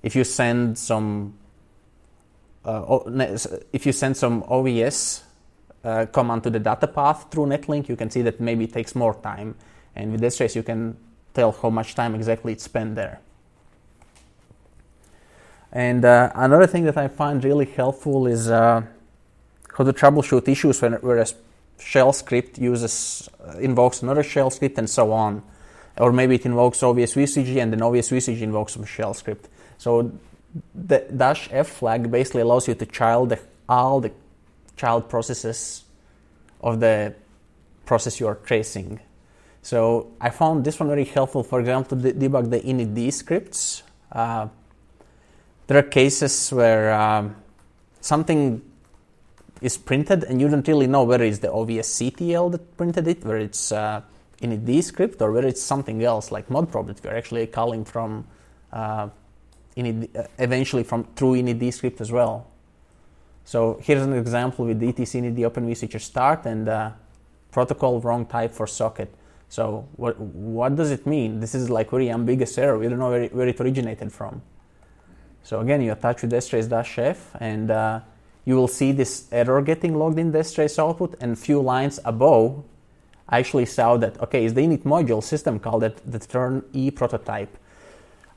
if 0.05 0.15
you 0.15 0.23
send 0.23 0.77
some 0.77 1.33
uh, 2.63 2.99
if 3.73 3.85
you 3.85 3.91
send 3.91 4.15
some 4.15 4.43
OVS 4.43 5.23
uh, 5.83 6.05
command 6.05 6.43
to 6.43 6.49
the 6.49 6.59
data 6.59 6.87
path 6.87 7.27
through 7.31 7.47
netlink, 7.47 7.89
you 7.89 7.95
can 7.95 8.09
see 8.09 8.21
that 8.21 8.39
maybe 8.39 8.65
it 8.65 8.73
takes 8.73 8.95
more 8.95 9.15
time. 9.15 9.55
And 9.95 10.11
with 10.11 10.21
this 10.21 10.37
trace, 10.37 10.55
you 10.55 10.63
can 10.63 10.97
tell 11.33 11.51
how 11.51 11.69
much 11.69 11.95
time 11.95 12.13
exactly 12.15 12.53
it 12.53 12.61
spent 12.61 12.95
there. 12.95 13.19
And 15.71 16.05
uh, 16.05 16.31
another 16.35 16.67
thing 16.67 16.85
that 16.85 16.97
I 16.97 17.07
find 17.07 17.43
really 17.43 17.65
helpful 17.65 18.27
is 18.27 18.49
uh, 18.49 18.83
how 19.75 19.83
to 19.83 19.91
troubleshoot 19.91 20.47
issues 20.47 20.81
when, 20.81 20.93
a 20.93 21.25
shell 21.79 22.13
script 22.13 22.57
uses 22.57 23.27
uh, 23.43 23.57
invokes 23.57 24.01
another 24.01 24.23
shell 24.23 24.49
script 24.49 24.77
and 24.77 24.89
so 24.89 25.11
on. 25.11 25.43
Or 25.97 26.11
maybe 26.11 26.35
it 26.35 26.45
invokes 26.45 26.79
OVS 26.79 27.15
VCG 27.15 27.61
and 27.61 27.71
then 27.71 27.79
OVS 27.79 28.11
VCG 28.11 28.41
invokes 28.41 28.73
some 28.73 28.85
shell 28.85 29.13
script. 29.13 29.47
So 29.77 30.11
the 30.73 30.99
dash 30.99 31.49
f 31.51 31.67
flag 31.67 32.11
basically 32.11 32.41
allows 32.41 32.67
you 32.67 32.75
to 32.75 32.85
child 32.85 33.29
the, 33.29 33.39
all 33.67 34.01
the 34.01 34.11
child 34.75 35.09
processes 35.09 35.83
of 36.61 36.79
the 36.79 37.13
process 37.85 38.19
you 38.19 38.27
are 38.27 38.35
tracing. 38.35 38.99
So 39.61 40.11
I 40.21 40.29
found 40.29 40.63
this 40.63 40.79
one 40.79 40.89
very 40.89 41.05
helpful, 41.05 41.43
for 41.43 41.59
example, 41.59 41.97
to 41.97 42.11
de- 42.11 42.29
debug 42.29 42.49
the 42.49 42.59
initd 42.59 43.13
scripts. 43.13 43.83
Uh, 44.11 44.47
there 45.67 45.77
are 45.79 45.83
cases 45.83 46.51
where 46.51 46.93
um, 46.93 47.35
something 48.01 48.61
is 49.61 49.77
printed 49.77 50.23
and 50.23 50.39
you 50.39 50.47
don't 50.49 50.67
really 50.67 50.87
know 50.87 51.03
whether 51.03 51.23
it's 51.23 51.39
the 51.39 51.47
OVSCTL 51.47 52.51
that 52.51 52.77
printed 52.77 53.07
it, 53.07 53.25
where 53.25 53.37
it's 53.37 53.71
uh, 53.71 54.01
initd 54.41 54.83
script, 54.83 55.21
or 55.21 55.31
whether 55.31 55.47
it's 55.47 55.61
something 55.61 56.03
else 56.03 56.31
like 56.31 56.47
modprobe 56.49 56.87
that 56.87 57.03
we're 57.03 57.15
actually 57.15 57.47
calling 57.47 57.85
from 57.85 58.25
uh, 58.73 59.09
uh, 59.77 60.23
eventually 60.39 60.83
from 60.83 61.03
through 61.15 61.33
initd 61.33 61.73
script 61.73 62.01
as 62.01 62.11
well. 62.11 62.47
So 63.43 63.79
here's 63.81 64.01
an 64.01 64.13
example 64.13 64.65
with 64.65 64.81
etc 64.81 65.21
initd 65.21 65.39
openvswitcher 65.39 66.01
start 66.01 66.45
and 66.45 66.67
uh, 66.67 66.91
protocol 67.51 68.01
wrong 68.01 68.25
type 68.25 68.53
for 68.53 68.67
socket. 68.67 69.13
So 69.49 69.87
what 69.95 70.19
what 70.19 70.75
does 70.75 70.91
it 70.91 71.05
mean? 71.05 71.39
This 71.39 71.55
is 71.55 71.69
like 71.69 71.91
very 71.91 72.09
ambiguous 72.09 72.57
error. 72.57 72.77
We 72.77 72.87
don't 72.89 72.99
know 72.99 73.09
where 73.09 73.23
it, 73.23 73.33
where 73.33 73.47
it 73.47 73.59
originated 73.61 74.11
from. 74.11 74.41
So 75.43 75.59
again, 75.59 75.81
you 75.81 75.91
attach 75.91 76.23
with 76.23 76.31
strace-f, 76.31 77.35
and 77.39 77.69
uh, 77.69 77.99
you 78.45 78.55
will 78.55 78.67
see 78.67 78.91
this 78.91 79.27
error 79.31 79.61
getting 79.61 79.93
logged 79.93 80.17
in 80.17 80.31
the 80.31 80.39
strace 80.39 80.79
output. 80.79 81.15
And 81.21 81.37
few 81.37 81.61
lines 81.61 81.99
above, 82.03 82.63
I 83.27 83.39
actually 83.39 83.65
saw 83.65 83.97
that 83.97 84.21
okay, 84.21 84.45
is 84.45 84.53
the 84.53 84.61
init 84.61 84.83
module 84.83 85.23
system 85.23 85.59
call 85.59 85.79
that 85.79 85.97
the 86.09 86.19
turn 86.19 86.63
e 86.73 86.91
prototype. 86.91 87.57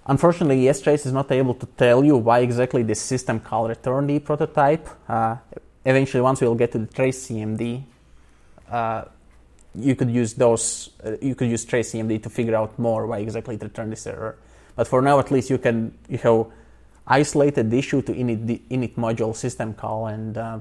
Unfortunately, 0.07 0.64
strace 0.73 1.04
is 1.04 1.12
not 1.12 1.30
able 1.30 1.54
to 1.54 1.66
tell 1.66 2.02
you 2.02 2.16
why 2.16 2.38
exactly 2.38 2.83
this 2.83 3.00
system 3.00 3.40
call 3.40 3.68
returned 3.68 4.11
e 4.11 4.18
prototype. 4.18 4.88
Uh, 5.07 5.37
eventually, 5.85 6.23
once 6.23 6.40
we'll 6.40 6.54
get 6.54 6.73
to 6.73 6.78
the 6.78 6.87
trace 6.87 7.28
CMD, 7.28 7.83
uh, 8.71 9.04
you 9.75 9.95
could 9.95 10.11
use 10.11 10.33
those, 10.35 10.90
uh, 11.04 11.12
you 11.21 11.35
could 11.35 11.50
use 11.50 11.64
trace 11.66 11.92
CMD 11.92 12.23
to 12.23 12.30
figure 12.30 12.57
out 12.57 12.78
more 12.78 13.07
why 13.07 13.18
exactly 13.18 13.57
it 13.57 13.62
returned 13.62 13.92
this 13.92 14.07
error. 14.07 14.38
But 14.76 14.88
for 14.88 15.02
now, 15.02 15.18
at 15.18 15.30
least 15.30 15.50
you 15.50 15.59
can 15.59 15.92
you 16.09 16.18
have 16.18 16.47
isolated 17.07 17.71
the 17.71 17.78
issue 17.78 18.00
to 18.02 18.12
init, 18.12 18.47
the 18.47 18.62
init 18.71 18.95
module 18.95 19.37
system 19.37 19.75
call, 19.75 20.07
and 20.07 20.38
uh, 20.38 20.61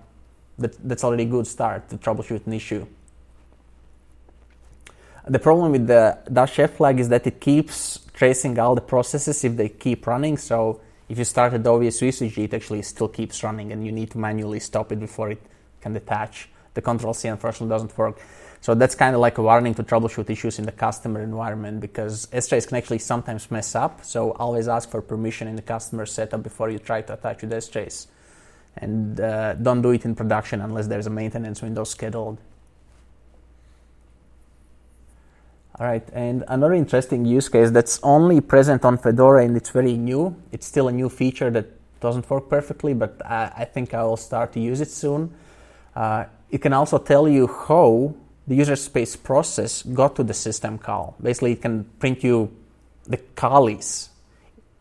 that, 0.57 0.75
that's 0.87 1.03
already 1.05 1.23
a 1.23 1.27
good 1.27 1.47
start 1.47 1.87
to 1.89 1.97
troubleshoot 1.97 2.45
an 2.47 2.53
issue. 2.53 2.85
The 5.29 5.39
problem 5.39 5.73
with 5.73 5.87
the 5.87 6.17
dash 6.31 6.57
f 6.59 6.77
flag 6.77 6.99
is 6.99 7.09
that 7.09 7.27
it 7.27 7.41
keeps 7.41 7.99
tracing 8.13 8.57
all 8.59 8.75
the 8.75 8.81
processes 8.81 9.43
if 9.43 9.57
they 9.57 9.67
keep 9.67 10.07
running. 10.07 10.37
So 10.37 10.79
if 11.09 11.17
you 11.17 11.25
start 11.25 11.53
at 11.53 11.63
OVS 11.63 12.01
VCG, 12.01 12.45
it 12.45 12.53
actually 12.53 12.81
still 12.81 13.09
keeps 13.09 13.43
running, 13.43 13.73
and 13.73 13.85
you 13.85 13.91
need 13.91 14.11
to 14.11 14.17
manually 14.17 14.61
stop 14.61 14.91
it 14.93 14.99
before 14.99 15.31
it 15.31 15.41
can 15.81 15.93
detach. 15.93 16.49
The 16.75 16.81
Control 16.81 17.13
C 17.13 17.27
unfortunately 17.27 17.73
doesn't 17.73 17.97
work. 17.97 18.21
So 18.61 18.73
that's 18.73 18.95
kind 18.95 19.15
of 19.15 19.21
like 19.21 19.37
a 19.37 19.41
warning 19.41 19.73
to 19.75 19.83
troubleshoot 19.83 20.29
issues 20.29 20.59
in 20.59 20.65
the 20.65 20.71
customer 20.71 21.21
environment 21.21 21.79
because 21.81 22.27
strace 22.27 22.67
can 22.67 22.77
actually 22.77 22.99
sometimes 22.99 23.51
mess 23.51 23.75
up. 23.75 24.05
So 24.05 24.31
always 24.31 24.67
ask 24.67 24.89
for 24.89 25.01
permission 25.01 25.47
in 25.47 25.55
the 25.55 25.61
customer 25.61 26.05
setup 26.05 26.41
before 26.41 26.69
you 26.69 26.79
try 26.79 27.01
to 27.01 27.13
attach 27.13 27.41
with 27.41 27.51
strace. 27.51 28.07
And 28.77 29.19
uh, 29.19 29.55
don't 29.55 29.81
do 29.81 29.91
it 29.91 30.05
in 30.05 30.15
production 30.15 30.61
unless 30.61 30.87
there's 30.87 31.07
a 31.07 31.09
maintenance 31.09 31.61
window 31.61 31.83
scheduled. 31.83 32.37
All 35.79 35.85
right, 35.85 36.07
and 36.11 36.43
another 36.47 36.73
interesting 36.73 37.23
use 37.23 37.49
case 37.49 37.69
that's 37.69 37.99
only 38.01 38.41
present 38.41 38.83
on 38.83 38.97
Fedora 38.97 39.45
and 39.45 39.55
it's 39.55 39.69
very 39.69 39.95
new. 39.95 40.35
It's 40.51 40.65
still 40.65 40.87
a 40.87 40.91
new 40.91 41.07
feature 41.07 41.51
that 41.51 41.67
doesn't 41.99 42.27
work 42.27 42.49
perfectly, 42.49 42.95
but 42.95 43.21
I, 43.23 43.51
I 43.57 43.65
think 43.65 43.93
I 43.93 44.03
will 44.03 44.17
start 44.17 44.53
to 44.53 44.59
use 44.59 44.81
it 44.81 44.89
soon. 44.89 45.31
Uh, 45.95 46.25
it 46.49 46.63
can 46.63 46.73
also 46.73 46.97
tell 46.97 47.29
you 47.29 47.45
how 47.45 48.15
the 48.47 48.55
user 48.55 48.75
space 48.75 49.15
process 49.15 49.83
got 49.83 50.15
to 50.15 50.23
the 50.23 50.33
system 50.33 50.79
call. 50.79 51.15
Basically, 51.21 51.51
it 51.51 51.61
can 51.61 51.83
print 51.99 52.23
you 52.23 52.51
the 53.05 53.17
calls. 53.17 54.09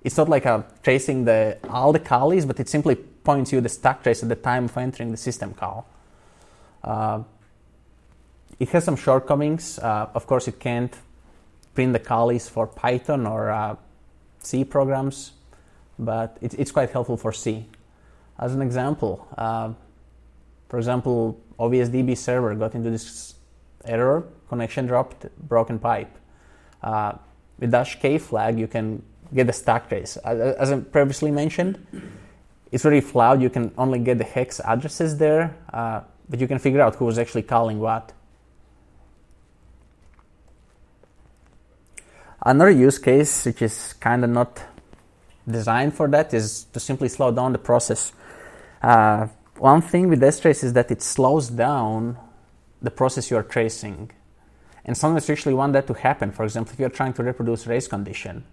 It's 0.02 0.16
not 0.16 0.30
like 0.30 0.46
a 0.46 0.64
tracing 0.82 1.26
the 1.26 1.58
all 1.68 1.92
the 1.92 1.98
calls, 1.98 2.46
but 2.46 2.58
it 2.58 2.70
simply 2.70 2.94
points 2.94 3.52
you 3.52 3.60
the 3.60 3.68
stack 3.68 4.02
trace 4.02 4.22
at 4.22 4.30
the 4.30 4.36
time 4.36 4.64
of 4.64 4.76
entering 4.78 5.10
the 5.10 5.18
system 5.18 5.52
call. 5.52 5.86
Uh, 6.82 7.22
it 8.58 8.68
has 8.70 8.84
some 8.84 8.96
shortcomings. 8.96 9.78
Uh, 9.78 10.08
of 10.14 10.26
course, 10.26 10.48
it 10.48 10.58
can't 10.58 10.94
print 11.74 11.92
the 11.92 11.98
calls 11.98 12.48
for 12.48 12.66
Python 12.66 13.26
or 13.26 13.50
uh, 13.50 13.76
C 14.38 14.64
programs, 14.64 15.32
but 15.98 16.38
it, 16.40 16.54
it's 16.54 16.72
quite 16.72 16.90
helpful 16.90 17.16
for 17.16 17.32
C. 17.32 17.66
As 18.38 18.54
an 18.54 18.62
example, 18.62 19.26
uh, 19.36 19.72
for 20.68 20.78
example, 20.78 21.38
OVSDB 21.58 22.16
server 22.16 22.54
got 22.54 22.74
into 22.74 22.90
this 22.90 23.34
error, 23.84 24.26
connection 24.48 24.86
dropped, 24.86 25.26
broken 25.48 25.78
pipe. 25.78 26.10
Uh, 26.82 27.14
with 27.58 27.70
dash 27.70 27.98
k 28.00 28.18
flag, 28.18 28.58
you 28.58 28.66
can 28.66 29.02
get 29.34 29.46
the 29.46 29.52
stack 29.52 29.88
trace. 29.88 30.16
As 30.18 30.70
I 30.70 30.80
previously 30.80 31.30
mentioned, 31.30 31.84
it's 32.70 32.82
very 32.82 33.00
flawed. 33.00 33.40
You 33.40 33.50
can 33.50 33.72
only 33.78 33.98
get 33.98 34.18
the 34.18 34.24
hex 34.24 34.60
addresses 34.60 35.16
there, 35.16 35.56
uh, 35.72 36.02
but 36.28 36.40
you 36.40 36.46
can 36.46 36.58
figure 36.58 36.80
out 36.80 36.96
who 36.96 37.04
was 37.04 37.18
actually 37.18 37.42
calling 37.42 37.78
what. 37.78 38.12
Another 42.46 42.70
use 42.70 42.98
case, 42.98 43.44
which 43.44 43.60
is 43.60 43.94
kind 43.94 44.22
of 44.22 44.30
not 44.30 44.62
designed 45.48 45.94
for 45.94 46.06
that, 46.06 46.32
is 46.32 46.62
to 46.72 46.78
simply 46.78 47.08
slow 47.08 47.32
down 47.32 47.50
the 47.50 47.58
process. 47.58 48.12
Uh, 48.80 49.26
one 49.58 49.82
thing 49.82 50.08
with 50.08 50.20
strace 50.20 50.62
is 50.62 50.72
that 50.74 50.88
it 50.92 51.02
slows 51.02 51.48
down 51.48 52.16
the 52.80 52.90
process 52.92 53.32
you 53.32 53.36
are 53.36 53.42
tracing. 53.42 54.12
And 54.84 54.96
sometimes 54.96 55.28
you 55.28 55.32
actually 55.32 55.54
want 55.54 55.72
that 55.72 55.88
to 55.88 55.94
happen. 55.94 56.30
For 56.30 56.44
example, 56.44 56.72
if 56.72 56.78
you're 56.78 56.88
trying 56.88 57.14
to 57.14 57.24
reproduce 57.24 57.66
race 57.66 57.88
condition, 57.88 58.44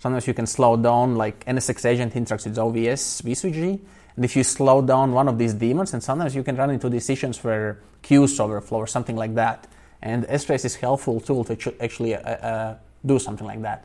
sometimes 0.00 0.26
you 0.26 0.34
can 0.34 0.48
slow 0.48 0.76
down, 0.76 1.14
like 1.14 1.44
NSX 1.44 1.84
agent 1.84 2.14
interacts 2.14 2.46
with 2.46 2.56
OVS 2.56 3.22
VCG, 3.22 3.78
and 4.16 4.24
if 4.24 4.34
you 4.34 4.42
slow 4.42 4.82
down 4.82 5.12
one 5.12 5.28
of 5.28 5.38
these 5.38 5.54
daemons, 5.54 5.92
and 5.94 6.02
sometimes 6.02 6.34
you 6.34 6.42
can 6.42 6.56
run 6.56 6.70
into 6.70 6.90
decisions 6.90 7.44
where 7.44 7.78
queues 8.02 8.40
overflow 8.40 8.78
or 8.78 8.88
something 8.88 9.14
like 9.14 9.36
that. 9.36 9.68
And 10.02 10.24
strace 10.26 10.64
is 10.64 10.74
helpful 10.74 11.20
tool 11.20 11.44
to 11.44 11.74
actually 11.80 12.16
uh, 12.16 12.20
uh, 12.20 12.76
do 13.04 13.18
something 13.18 13.46
like 13.46 13.62
that. 13.62 13.84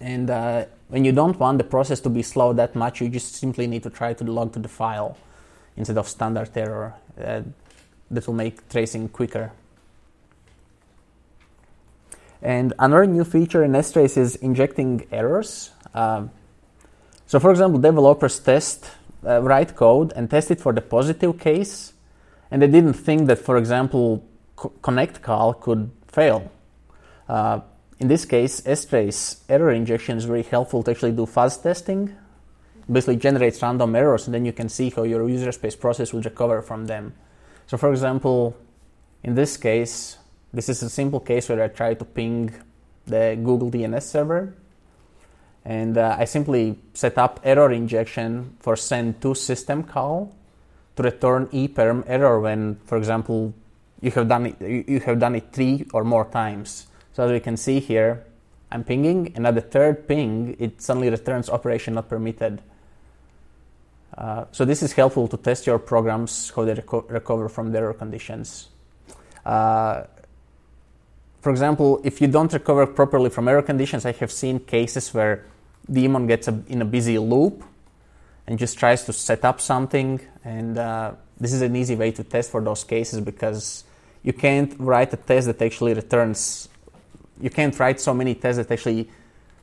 And 0.00 0.28
uh, 0.28 0.64
when 0.88 1.04
you 1.04 1.12
don't 1.12 1.38
want 1.38 1.58
the 1.58 1.64
process 1.64 2.00
to 2.00 2.10
be 2.10 2.22
slow 2.22 2.52
that 2.52 2.74
much, 2.74 3.00
you 3.00 3.08
just 3.08 3.34
simply 3.34 3.66
need 3.66 3.82
to 3.84 3.90
try 3.90 4.12
to 4.12 4.24
log 4.24 4.52
to 4.52 4.58
the 4.58 4.68
file 4.68 5.16
instead 5.76 5.96
of 5.98 6.08
standard 6.08 6.50
error. 6.56 6.94
Uh, 7.18 7.42
that 8.10 8.26
will 8.26 8.34
make 8.34 8.68
tracing 8.68 9.08
quicker. 9.08 9.52
And 12.42 12.72
another 12.78 13.06
new 13.06 13.24
feature 13.24 13.64
in 13.64 13.72
strace 13.72 14.16
is 14.16 14.36
injecting 14.36 15.06
errors. 15.10 15.70
Um, 15.94 16.30
so, 17.26 17.40
for 17.40 17.50
example, 17.50 17.80
developers 17.80 18.38
test 18.38 18.90
uh, 19.26 19.42
write 19.42 19.74
code 19.74 20.12
and 20.14 20.30
test 20.30 20.50
it 20.50 20.60
for 20.60 20.72
the 20.72 20.80
positive 20.80 21.40
case, 21.40 21.92
and 22.50 22.62
they 22.62 22.68
didn't 22.68 22.92
think 22.92 23.26
that, 23.26 23.38
for 23.38 23.56
example, 23.56 24.24
co- 24.54 24.72
connect 24.82 25.22
call 25.22 25.54
could 25.54 25.90
fail. 26.06 26.50
Uh, 27.28 27.60
in 27.98 28.08
this 28.08 28.24
case, 28.24 28.60
strace 28.60 29.40
error 29.48 29.72
injection 29.72 30.18
is 30.18 30.24
very 30.24 30.42
helpful 30.42 30.82
to 30.82 30.90
actually 30.90 31.12
do 31.12 31.26
fuzz 31.26 31.58
testing. 31.58 32.14
Basically, 32.90 33.16
generates 33.16 33.62
random 33.62 33.96
errors, 33.96 34.26
and 34.26 34.34
then 34.34 34.44
you 34.44 34.52
can 34.52 34.68
see 34.68 34.90
how 34.90 35.02
your 35.02 35.28
user 35.28 35.50
space 35.50 35.74
process 35.74 36.12
will 36.12 36.22
recover 36.22 36.62
from 36.62 36.86
them. 36.86 37.14
So, 37.66 37.76
for 37.76 37.90
example, 37.90 38.56
in 39.24 39.34
this 39.34 39.56
case, 39.56 40.18
this 40.52 40.68
is 40.68 40.82
a 40.82 40.90
simple 40.90 41.20
case 41.20 41.48
where 41.48 41.62
I 41.62 41.68
try 41.68 41.94
to 41.94 42.04
ping 42.04 42.54
the 43.06 43.38
Google 43.42 43.70
DNS 43.70 44.02
server, 44.02 44.54
and 45.64 45.98
uh, 45.98 46.16
I 46.18 46.26
simply 46.26 46.78
set 46.94 47.18
up 47.18 47.40
error 47.42 47.72
injection 47.72 48.56
for 48.60 48.76
send 48.76 49.20
to 49.22 49.34
system 49.34 49.82
call 49.82 50.32
to 50.94 51.02
return 51.02 51.48
eperm 51.52 52.04
error 52.06 52.40
when, 52.40 52.76
for 52.84 52.96
example, 52.96 53.52
you 54.00 54.10
have 54.12 54.28
done 54.28 54.46
it, 54.46 54.60
you 54.60 55.00
have 55.00 55.18
done 55.18 55.34
it 55.34 55.52
three 55.52 55.86
or 55.92 56.04
more 56.04 56.26
times. 56.26 56.86
So 57.16 57.24
as 57.24 57.32
we 57.32 57.40
can 57.40 57.56
see 57.56 57.80
here, 57.80 58.26
I'm 58.70 58.84
pinging, 58.84 59.32
and 59.36 59.46
at 59.46 59.54
the 59.54 59.62
third 59.62 60.06
ping, 60.06 60.54
it 60.58 60.82
suddenly 60.82 61.08
returns 61.08 61.48
operation 61.48 61.94
not 61.94 62.10
permitted. 62.10 62.60
Uh, 64.18 64.44
so 64.52 64.66
this 64.66 64.82
is 64.82 64.92
helpful 64.92 65.26
to 65.28 65.38
test 65.38 65.66
your 65.66 65.78
programs 65.78 66.52
how 66.54 66.66
they 66.66 66.74
reco- 66.74 67.10
recover 67.10 67.48
from 67.48 67.74
error 67.74 67.94
conditions. 67.94 68.68
Uh, 69.46 70.02
for 71.40 71.48
example, 71.48 72.02
if 72.04 72.20
you 72.20 72.26
don't 72.26 72.52
recover 72.52 72.86
properly 72.86 73.30
from 73.30 73.48
error 73.48 73.62
conditions, 73.62 74.04
I 74.04 74.12
have 74.12 74.30
seen 74.30 74.60
cases 74.60 75.14
where 75.14 75.46
the 75.88 76.02
daemon 76.02 76.26
gets 76.26 76.48
a, 76.48 76.62
in 76.68 76.82
a 76.82 76.84
busy 76.84 77.18
loop 77.18 77.64
and 78.46 78.58
just 78.58 78.78
tries 78.78 79.04
to 79.04 79.14
set 79.14 79.42
up 79.42 79.62
something. 79.62 80.20
And 80.44 80.76
uh, 80.76 81.12
this 81.40 81.54
is 81.54 81.62
an 81.62 81.76
easy 81.76 81.94
way 81.94 82.10
to 82.10 82.22
test 82.22 82.50
for 82.50 82.60
those 82.60 82.84
cases 82.84 83.22
because 83.22 83.84
you 84.22 84.34
can't 84.34 84.78
write 84.78 85.14
a 85.14 85.16
test 85.16 85.46
that 85.46 85.62
actually 85.62 85.94
returns 85.94 86.68
you 87.40 87.50
can't 87.50 87.78
write 87.78 88.00
so 88.00 88.14
many 88.14 88.34
tests 88.34 88.58
that 88.58 88.70
actually 88.70 89.08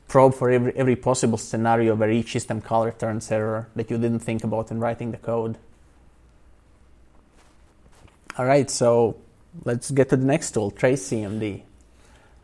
probe 0.08 0.34
for 0.34 0.50
every, 0.50 0.72
every 0.76 0.96
possible 0.96 1.38
scenario 1.38 1.94
where 1.94 2.10
each 2.10 2.32
system 2.32 2.60
call 2.60 2.86
returns 2.86 3.30
error 3.30 3.68
that 3.74 3.90
you 3.90 3.98
didn't 3.98 4.20
think 4.20 4.44
about 4.44 4.70
in 4.70 4.78
writing 4.78 5.10
the 5.10 5.16
code. 5.16 5.56
All 8.36 8.44
right, 8.44 8.68
so 8.68 9.16
let's 9.64 9.90
get 9.90 10.10
to 10.10 10.16
the 10.16 10.26
next 10.26 10.52
tool, 10.52 10.70
TraceCMD. 10.72 11.62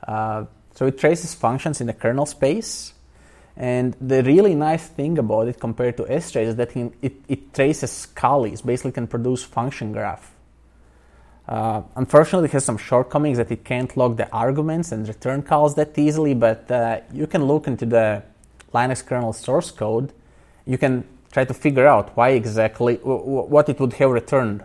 Uh, 0.06 0.44
so 0.74 0.86
it 0.86 0.98
traces 0.98 1.34
functions 1.34 1.80
in 1.80 1.86
the 1.86 1.92
kernel 1.92 2.26
space. 2.26 2.94
And 3.56 3.94
the 4.00 4.22
really 4.22 4.54
nice 4.54 4.86
thing 4.86 5.18
about 5.18 5.48
it 5.48 5.60
compared 5.60 5.96
to 5.98 6.04
strace 6.04 6.46
is 6.46 6.56
that 6.56 6.74
it, 6.76 7.14
it 7.28 7.52
traces 7.52 8.06
calls, 8.06 8.62
basically 8.62 8.92
can 8.92 9.06
produce 9.06 9.42
function 9.42 9.92
graph. 9.92 10.32
Uh, 11.50 11.82
unfortunately, 11.96 12.48
it 12.48 12.52
has 12.52 12.64
some 12.64 12.78
shortcomings 12.78 13.36
that 13.36 13.50
it 13.50 13.64
can't 13.64 13.96
log 13.96 14.16
the 14.16 14.30
arguments 14.30 14.92
and 14.92 15.08
return 15.08 15.42
calls 15.42 15.74
that 15.74 15.98
easily, 15.98 16.32
but 16.32 16.70
uh, 16.70 17.00
you 17.12 17.26
can 17.26 17.44
look 17.44 17.66
into 17.66 17.84
the 17.84 18.22
Linux 18.72 19.04
kernel 19.04 19.32
source 19.32 19.72
code. 19.72 20.12
You 20.64 20.78
can 20.78 21.02
try 21.32 21.44
to 21.44 21.52
figure 21.52 21.88
out 21.88 22.16
why 22.16 22.30
exactly, 22.30 22.98
w- 22.98 23.18
w- 23.18 23.48
what 23.48 23.68
it 23.68 23.80
would 23.80 23.94
have 23.94 24.10
returned. 24.10 24.62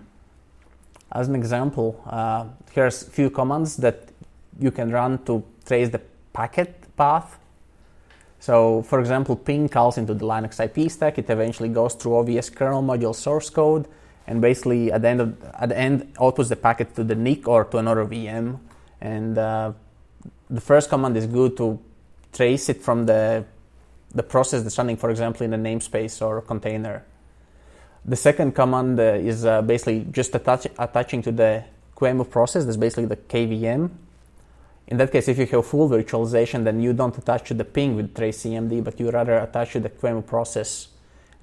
As 1.12 1.28
an 1.28 1.34
example, 1.34 2.04
uh, 2.06 2.46
here's 2.72 3.02
a 3.02 3.10
few 3.10 3.32
commands 3.32 3.78
that 3.78 4.10
you 4.60 4.70
can 4.70 4.92
run 4.92 5.24
to 5.26 5.44
trace 5.66 5.90
the 5.90 6.02
packet 6.34 6.96
path. 6.96 7.40
So, 8.40 8.84
for 8.84 9.00
example, 9.00 9.36
ping 9.36 9.70
calls 9.70 9.98
into 9.98 10.14
the 10.14 10.26
Linux 10.26 10.64
IP 10.64 10.92
stack. 10.92 11.18
It 11.18 11.32
eventually 11.32 11.70
goes 11.70 11.96
through 11.96 12.12
OVS 12.12 12.54
kernel 12.54 12.84
module 12.84 13.16
source 13.16 13.50
code 13.50 13.88
and 14.28 14.42
basically 14.42 14.92
at 14.92 15.02
the 15.02 15.08
end 15.08 15.22
of, 15.22 15.44
at 15.56 15.70
the 15.70 15.78
end 15.78 16.14
outputs 16.16 16.50
the 16.50 16.56
packet 16.56 16.96
to 16.96 17.04
the 17.04 17.16
NIC 17.16 17.48
or 17.48 17.66
to 17.66 17.78
another 17.78 18.06
VM. 18.06 18.60
And 19.02 19.38
uh, 19.38 19.74
the 20.50 20.62
first 20.62 20.90
command 20.90 21.16
is 21.18 21.28
good 21.28 21.58
to 21.58 21.80
trace 22.34 22.70
it 22.70 22.82
from 22.82 23.06
the 23.06 23.46
the 24.14 24.24
process 24.24 24.64
that's 24.64 24.78
running, 24.78 24.96
for 24.96 25.10
example, 25.10 25.46
in 25.46 25.54
a 25.54 25.58
namespace 25.58 26.26
or 26.26 26.38
a 26.38 26.42
container. 26.42 27.04
The 28.06 28.16
second 28.16 28.56
command 28.56 28.98
uh, 28.98 29.04
is 29.04 29.46
uh, 29.46 29.62
basically 29.62 30.08
just 30.10 30.34
attach, 30.34 30.68
attaching 30.80 31.22
to 31.24 31.34
the 31.34 31.66
QEMU 31.98 32.30
process. 32.30 32.64
That's 32.64 32.78
basically 32.78 33.08
the 33.08 33.18
KVM. 33.18 33.90
In 34.88 34.98
that 34.98 35.12
case, 35.12 35.28
if 35.28 35.38
you 35.38 35.46
have 35.48 35.66
full 35.66 35.90
virtualization, 35.90 36.64
then 36.64 36.80
you 36.80 36.94
don't 36.94 37.18
attach 37.18 37.48
to 37.50 37.54
the 37.54 37.66
ping 37.66 37.98
with 37.98 38.16
trace 38.16 38.44
CMD, 38.44 38.82
but 38.84 39.00
you 39.00 39.10
rather 39.10 39.38
attach 39.38 39.74
to 39.74 39.82
the 39.82 39.90
QEMU 39.90 40.26
process 40.26 40.88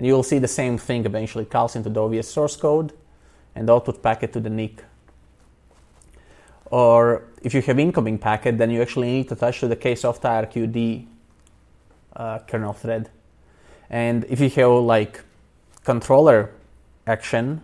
and 0.02 0.08
you 0.08 0.14
will 0.14 0.24
see 0.24 0.40
the 0.40 0.48
same 0.48 0.78
thing 0.78 1.06
eventually 1.06 1.44
calls 1.44 1.76
into 1.76 1.88
the 1.88 2.00
OVS 2.00 2.24
source 2.24 2.56
code 2.56 2.92
and 3.54 3.70
output 3.70 4.02
packet 4.02 4.32
to 4.32 4.40
the 4.40 4.50
NIC. 4.50 4.82
Or 6.72 7.22
if 7.40 7.54
you 7.54 7.62
have 7.62 7.78
incoming 7.78 8.18
packet, 8.18 8.58
then 8.58 8.70
you 8.70 8.82
actually 8.82 9.12
need 9.12 9.28
to 9.28 9.36
touch 9.36 9.60
to 9.60 9.68
the 9.68 9.76
ksoftirqd 9.76 11.06
uh, 12.16 12.40
kernel 12.48 12.72
thread. 12.72 13.10
And 13.90 14.24
if 14.24 14.40
you 14.40 14.50
have 14.50 14.72
like 14.82 15.20
controller 15.84 16.50
action 17.06 17.60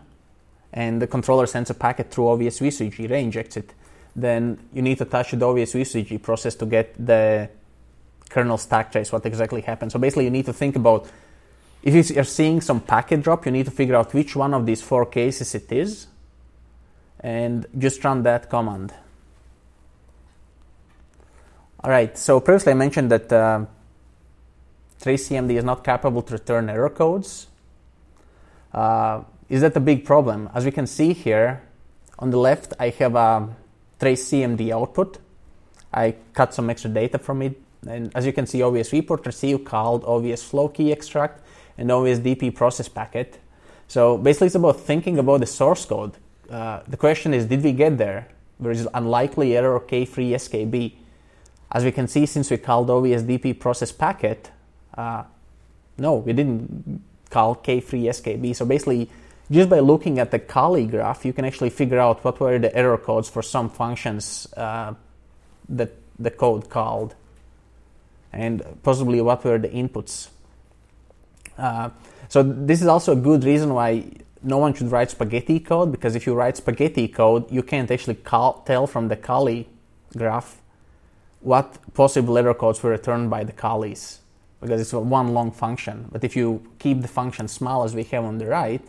and 0.72 1.02
the 1.02 1.08
controller 1.08 1.46
sends 1.46 1.70
a 1.70 1.74
packet 1.74 2.12
through 2.12 2.26
OVS 2.26 2.60
vSwitch, 2.62 3.08
reinjects 3.10 3.56
it, 3.56 3.74
then 4.14 4.60
you 4.72 4.82
need 4.82 4.98
to 4.98 5.04
touch 5.04 5.32
the 5.32 5.38
OVS 5.38 5.74
vSwitch 5.74 6.22
process 6.22 6.54
to 6.54 6.66
get 6.66 6.94
the 7.04 7.50
kernel 8.30 8.58
stack 8.58 8.92
trace, 8.92 9.10
what 9.10 9.26
exactly 9.26 9.60
happened. 9.60 9.90
So 9.90 9.98
basically, 9.98 10.26
you 10.26 10.30
need 10.30 10.46
to 10.46 10.52
think 10.52 10.76
about 10.76 11.10
if 11.82 12.10
you're 12.10 12.24
seeing 12.24 12.60
some 12.60 12.80
packet 12.80 13.22
drop, 13.22 13.46
you 13.46 13.52
need 13.52 13.66
to 13.66 13.70
figure 13.70 13.94
out 13.94 14.12
which 14.12 14.34
one 14.34 14.54
of 14.54 14.66
these 14.66 14.82
four 14.82 15.06
cases 15.06 15.54
it 15.54 15.70
is 15.70 16.08
and 17.20 17.66
just 17.76 18.02
run 18.04 18.22
that 18.22 18.48
command. 18.50 18.92
All 21.80 21.90
right, 21.90 22.16
so 22.18 22.40
previously 22.40 22.72
I 22.72 22.74
mentioned 22.74 23.10
that 23.10 23.32
uh, 23.32 23.64
TraceCMD 25.00 25.56
is 25.58 25.64
not 25.64 25.84
capable 25.84 26.22
to 26.22 26.32
return 26.32 26.68
error 26.68 26.90
codes. 26.90 27.46
Uh, 28.72 29.22
is 29.48 29.60
that 29.60 29.76
a 29.76 29.80
big 29.80 30.04
problem? 30.04 30.50
As 30.54 30.64
we 30.64 30.72
can 30.72 30.86
see 30.86 31.12
here, 31.12 31.62
on 32.18 32.30
the 32.30 32.36
left 32.36 32.72
I 32.80 32.90
have 32.90 33.14
a 33.14 33.48
TraceCMD 34.00 34.70
output. 34.72 35.18
I 35.92 36.16
cut 36.34 36.52
some 36.52 36.68
extra 36.68 36.90
data 36.90 37.18
from 37.18 37.42
it, 37.42 37.60
and 37.88 38.14
as 38.14 38.26
you 38.26 38.32
can 38.32 38.46
see, 38.46 38.58
OVS 38.58 38.90
vport 38.90 39.24
receive 39.24 39.64
called 39.64 40.02
OVS 40.02 40.44
flow 40.44 40.68
key 40.68 40.92
extract 40.92 41.42
and 41.78 41.88
OVSDP 41.88 42.54
process 42.54 42.88
packet. 42.88 43.38
So 43.86 44.18
basically, 44.18 44.48
it's 44.48 44.56
about 44.56 44.80
thinking 44.80 45.18
about 45.18 45.40
the 45.40 45.46
source 45.46 45.86
code. 45.86 46.12
Uh, 46.50 46.80
the 46.86 46.96
question 46.96 47.32
is, 47.32 47.46
did 47.46 47.62
we 47.62 47.72
get 47.72 47.96
there? 47.96 48.28
There 48.60 48.72
is 48.72 48.86
unlikely 48.92 49.56
error 49.56 49.80
kfree 49.80 50.30
SKB. 50.32 50.92
As 51.70 51.84
we 51.84 51.92
can 51.92 52.08
see, 52.08 52.26
since 52.26 52.50
we 52.50 52.56
called 52.56 52.88
OVSDP 52.88 53.58
process 53.58 53.92
packet, 53.92 54.50
uh, 54.96 55.22
no, 55.96 56.14
we 56.16 56.32
didn't 56.32 57.02
call 57.30 57.56
kfree 57.56 58.04
SKB. 58.04 58.56
So 58.56 58.66
basically, 58.66 59.08
just 59.50 59.70
by 59.70 59.78
looking 59.78 60.18
at 60.18 60.30
the 60.30 60.38
callee 60.38 60.90
graph, 60.90 61.24
you 61.24 61.32
can 61.32 61.44
actually 61.44 61.70
figure 61.70 61.98
out 61.98 62.24
what 62.24 62.40
were 62.40 62.58
the 62.58 62.74
error 62.76 62.98
codes 62.98 63.30
for 63.30 63.42
some 63.42 63.70
functions 63.70 64.52
uh, 64.56 64.94
that 65.68 65.92
the 66.18 66.30
code 66.30 66.68
called, 66.68 67.14
and 68.32 68.62
possibly 68.82 69.20
what 69.20 69.44
were 69.44 69.58
the 69.58 69.68
inputs 69.68 70.28
uh, 71.58 71.90
so 72.28 72.42
this 72.42 72.80
is 72.80 72.86
also 72.86 73.12
a 73.12 73.16
good 73.16 73.44
reason 73.44 73.74
why 73.74 74.04
no 74.42 74.58
one 74.58 74.74
should 74.74 74.90
write 74.90 75.10
spaghetti 75.10 75.60
code 75.60 75.90
because 75.90 76.14
if 76.14 76.26
you 76.26 76.34
write 76.34 76.56
spaghetti 76.56 77.08
code, 77.08 77.50
you 77.50 77.62
can't 77.62 77.90
actually 77.90 78.14
call, 78.14 78.62
tell 78.66 78.86
from 78.86 79.08
the 79.08 79.16
callee 79.16 79.66
graph 80.16 80.60
what 81.40 81.78
possible 81.94 82.36
error 82.38 82.54
codes 82.54 82.82
were 82.82 82.90
returned 82.90 83.30
by 83.30 83.44
the 83.44 83.52
callees 83.52 84.20
because 84.60 84.80
it's 84.80 84.92
one 84.92 85.34
long 85.34 85.50
function. 85.50 86.08
But 86.10 86.24
if 86.24 86.36
you 86.36 86.62
keep 86.78 87.02
the 87.02 87.08
function 87.08 87.48
small 87.48 87.84
as 87.84 87.94
we 87.94 88.04
have 88.04 88.24
on 88.24 88.38
the 88.38 88.46
right, 88.46 88.82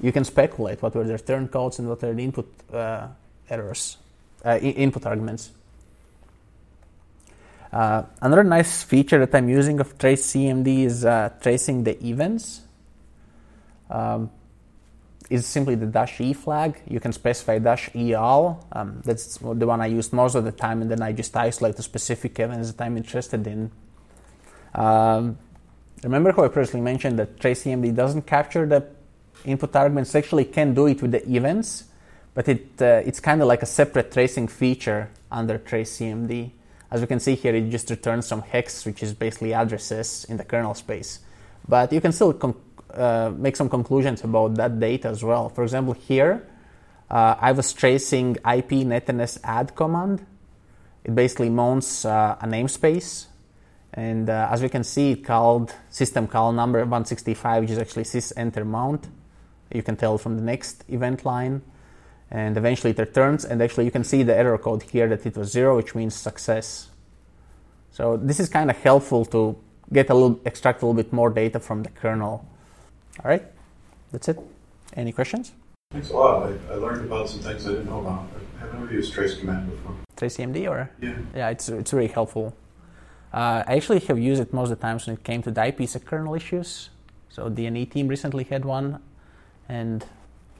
you 0.00 0.12
can 0.12 0.24
speculate 0.24 0.82
what 0.82 0.94
were 0.94 1.04
the 1.04 1.12
return 1.12 1.48
codes 1.48 1.78
and 1.78 1.88
what 1.88 2.02
are 2.02 2.12
the 2.12 2.22
input 2.22 2.48
uh, 2.72 3.08
errors, 3.48 3.98
uh, 4.44 4.58
input 4.58 5.06
arguments. 5.06 5.50
Uh, 7.74 8.04
another 8.20 8.44
nice 8.44 8.84
feature 8.84 9.18
that 9.18 9.34
I'm 9.34 9.48
using 9.48 9.80
of 9.80 9.98
Trace 9.98 10.28
CMD 10.28 10.84
is 10.84 11.04
uh, 11.04 11.30
tracing 11.40 11.82
the 11.82 12.00
events. 12.06 12.60
Um, 13.90 14.30
is 15.28 15.44
simply 15.44 15.74
the 15.74 15.86
dash 15.86 16.20
e 16.20 16.34
flag. 16.34 16.80
You 16.86 17.00
can 17.00 17.12
specify 17.12 17.58
dash 17.58 17.90
e 17.96 18.14
all. 18.14 18.64
Um, 18.70 19.02
that's 19.04 19.38
the 19.38 19.66
one 19.66 19.80
I 19.80 19.86
use 19.86 20.12
most 20.12 20.36
of 20.36 20.44
the 20.44 20.52
time, 20.52 20.82
and 20.82 20.90
then 20.90 21.02
I 21.02 21.10
just 21.10 21.36
isolate 21.36 21.74
the 21.74 21.82
specific 21.82 22.38
events 22.38 22.70
that 22.70 22.84
I'm 22.84 22.96
interested 22.96 23.44
in. 23.44 23.72
Um, 24.72 25.36
remember 26.04 26.30
how 26.30 26.44
I 26.44 26.48
previously 26.48 26.80
mentioned 26.80 27.18
that 27.18 27.38
TraceCMD 27.40 27.92
doesn't 27.96 28.22
capture 28.22 28.66
the 28.66 28.86
input 29.44 29.74
arguments? 29.74 30.14
Actually, 30.14 30.44
can 30.44 30.74
do 30.74 30.86
it 30.86 31.02
with 31.02 31.10
the 31.10 31.28
events, 31.28 31.84
but 32.34 32.48
it 32.48 32.80
uh, 32.80 33.02
it's 33.04 33.18
kind 33.18 33.42
of 33.42 33.48
like 33.48 33.62
a 33.62 33.66
separate 33.66 34.12
tracing 34.12 34.46
feature 34.46 35.10
under 35.32 35.58
Trace 35.58 35.98
TraceCMD. 35.98 36.52
As 36.94 37.00
you 37.00 37.08
can 37.08 37.18
see 37.18 37.34
here, 37.34 37.52
it 37.56 37.70
just 37.70 37.90
returns 37.90 38.24
some 38.24 38.40
hex, 38.40 38.86
which 38.86 39.02
is 39.02 39.14
basically 39.14 39.52
addresses 39.52 40.24
in 40.28 40.36
the 40.36 40.44
kernel 40.44 40.74
space. 40.74 41.18
But 41.66 41.92
you 41.92 42.00
can 42.00 42.12
still 42.12 42.38
uh, 42.94 43.32
make 43.36 43.56
some 43.56 43.68
conclusions 43.68 44.22
about 44.22 44.54
that 44.54 44.78
data 44.78 45.08
as 45.08 45.24
well. 45.24 45.48
For 45.48 45.64
example, 45.64 45.94
here 45.94 46.46
uh, 47.10 47.34
I 47.40 47.50
was 47.50 47.72
tracing 47.72 48.36
IP 48.36 48.86
netns 48.86 49.40
add 49.42 49.74
command. 49.74 50.24
It 51.02 51.16
basically 51.16 51.50
mounts 51.50 52.04
uh, 52.04 52.36
a 52.40 52.46
namespace, 52.46 53.26
and 53.92 54.30
uh, 54.30 54.46
as 54.52 54.62
we 54.62 54.68
can 54.68 54.84
see, 54.84 55.10
it 55.10 55.24
called 55.24 55.74
system 55.90 56.28
call 56.28 56.52
number 56.52 56.78
165, 56.78 57.64
which 57.64 57.70
is 57.72 57.78
actually 57.78 58.04
sys 58.04 58.32
enter 58.36 58.64
mount. 58.64 59.08
You 59.72 59.82
can 59.82 59.96
tell 59.96 60.16
from 60.16 60.36
the 60.36 60.44
next 60.44 60.84
event 60.88 61.24
line, 61.24 61.62
and 62.30 62.56
eventually 62.56 62.90
it 62.90 62.98
returns. 62.98 63.44
And 63.44 63.62
actually, 63.62 63.84
you 63.84 63.90
can 63.90 64.04
see 64.04 64.22
the 64.22 64.36
error 64.36 64.58
code 64.58 64.82
here 64.82 65.08
that 65.08 65.24
it 65.26 65.36
was 65.36 65.50
zero, 65.50 65.76
which 65.76 65.94
means 65.94 66.14
success. 66.14 66.88
So 67.90 68.16
this 68.16 68.40
is 68.40 68.48
kind 68.48 68.70
of 68.70 68.76
helpful 68.76 69.24
to 69.26 69.56
get 69.92 70.10
a 70.10 70.14
little 70.14 70.40
extract 70.44 70.82
a 70.82 70.86
little 70.86 71.02
bit 71.02 71.12
more 71.12 71.30
data 71.30 71.60
from 71.60 71.82
the 71.82 71.90
kernel. 71.90 72.46
All 73.22 73.30
right, 73.30 73.44
that's 74.10 74.28
it. 74.28 74.38
Any 74.94 75.12
questions? 75.12 75.52
Thanks 75.92 76.10
a 76.10 76.16
lot. 76.16 76.50
I, 76.50 76.72
I 76.72 76.74
learned 76.76 77.04
about 77.04 77.28
some 77.28 77.40
things 77.40 77.66
I 77.66 77.70
didn't 77.70 77.86
know 77.86 78.00
about. 78.00 78.26
I 78.56 78.60
haven't 78.60 78.82
ever 78.82 78.92
used 78.92 79.12
trace 79.12 79.38
command 79.38 79.70
before. 79.70 79.94
Trace 80.16 80.36
CMD 80.36 80.68
or? 80.68 80.90
Yeah. 81.00 81.14
Yeah, 81.34 81.50
it's 81.50 81.68
it's 81.68 81.92
really 81.92 82.08
helpful. 82.08 82.56
Uh, 83.32 83.62
I 83.66 83.76
actually 83.76 84.00
have 84.00 84.18
used 84.18 84.40
it 84.40 84.52
most 84.52 84.70
of 84.70 84.78
the 84.78 84.82
times 84.82 85.06
when 85.06 85.14
it 85.16 85.24
came 85.24 85.42
to 85.42 85.50
the 85.50 85.60
IPsec 85.60 86.04
kernel 86.04 86.34
issues. 86.34 86.90
So 87.28 87.48
the 87.48 87.68
NE 87.68 87.86
team 87.86 88.08
recently 88.08 88.44
had 88.44 88.64
one, 88.64 89.00
and 89.68 90.04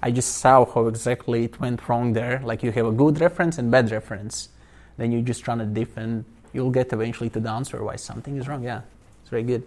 I 0.04 0.10
just 0.10 0.36
saw 0.36 0.66
how 0.66 0.86
exactly 0.86 1.44
it 1.44 1.58
went 1.58 1.88
wrong 1.88 2.12
there. 2.12 2.38
Like 2.44 2.62
you 2.62 2.70
have 2.72 2.84
a 2.84 2.92
good 2.92 3.22
reference 3.22 3.56
and 3.56 3.70
bad 3.70 3.90
reference, 3.90 4.50
then 4.98 5.10
you 5.12 5.22
just 5.22 5.48
run 5.48 5.62
a 5.62 5.64
diff 5.64 5.96
and 5.96 6.26
you'll 6.52 6.70
get 6.70 6.92
eventually 6.92 7.30
to 7.30 7.40
the 7.40 7.48
answer 7.48 7.82
why 7.82 7.96
something 7.96 8.36
is 8.36 8.46
wrong. 8.46 8.62
Yeah, 8.62 8.82
it's 9.22 9.30
very 9.30 9.44
good. 9.44 9.62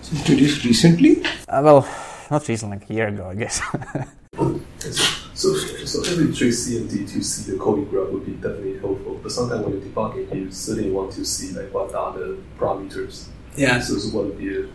So 0.00 0.16
introduced 0.16 0.64
recently? 0.64 1.22
Uh, 1.46 1.60
well, 1.62 1.88
not 2.30 2.48
recently, 2.48 2.78
like 2.78 2.88
a 2.88 2.94
year 2.94 3.08
ago, 3.08 3.28
I 3.28 3.34
guess. 3.34 3.60
so, 5.34 5.54
so 5.84 6.02
every 6.10 6.32
trace 6.32 6.70
CMD 6.70 7.12
to 7.12 7.22
see 7.22 7.52
the 7.52 7.58
coding 7.58 7.84
graph 7.84 8.08
would 8.08 8.24
be 8.24 8.32
definitely 8.32 8.78
helpful. 8.78 9.20
But 9.22 9.30
sometimes 9.30 9.66
when 9.66 9.74
you're 9.74 9.82
debugging, 9.82 10.34
you 10.34 10.50
certainly 10.50 10.90
want 10.90 11.12
to 11.12 11.24
see 11.26 11.52
like 11.52 11.70
what 11.74 11.94
are 11.94 12.18
the 12.18 12.38
parameters. 12.58 13.26
Yeah. 13.56 13.78
So, 13.80 13.98
so 13.98 14.16
what 14.16 14.24
would 14.24 14.38
be 14.38 14.56
a 14.56 14.68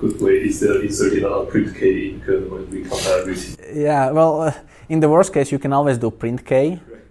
good 0.00 0.20
way 0.20 0.42
instead 0.42 0.70
of 0.76 0.82
inserting 0.82 1.24
a 1.24 1.44
print 1.44 1.76
k 1.76 2.08
in 2.10 2.20
kernel 2.20 2.50
when 2.50 2.70
we 2.70 2.82
compare 2.82 3.20
everything? 3.20 3.56
Yeah. 3.86 4.10
Well, 4.10 4.42
uh, 4.42 4.52
in 4.88 5.00
the 5.00 5.08
worst 5.08 5.32
case, 5.32 5.52
you 5.52 5.58
can 5.58 5.72
always 5.72 5.98
do 5.98 6.10
print 6.10 6.44
k, 6.44 6.80
Right. 6.90 7.02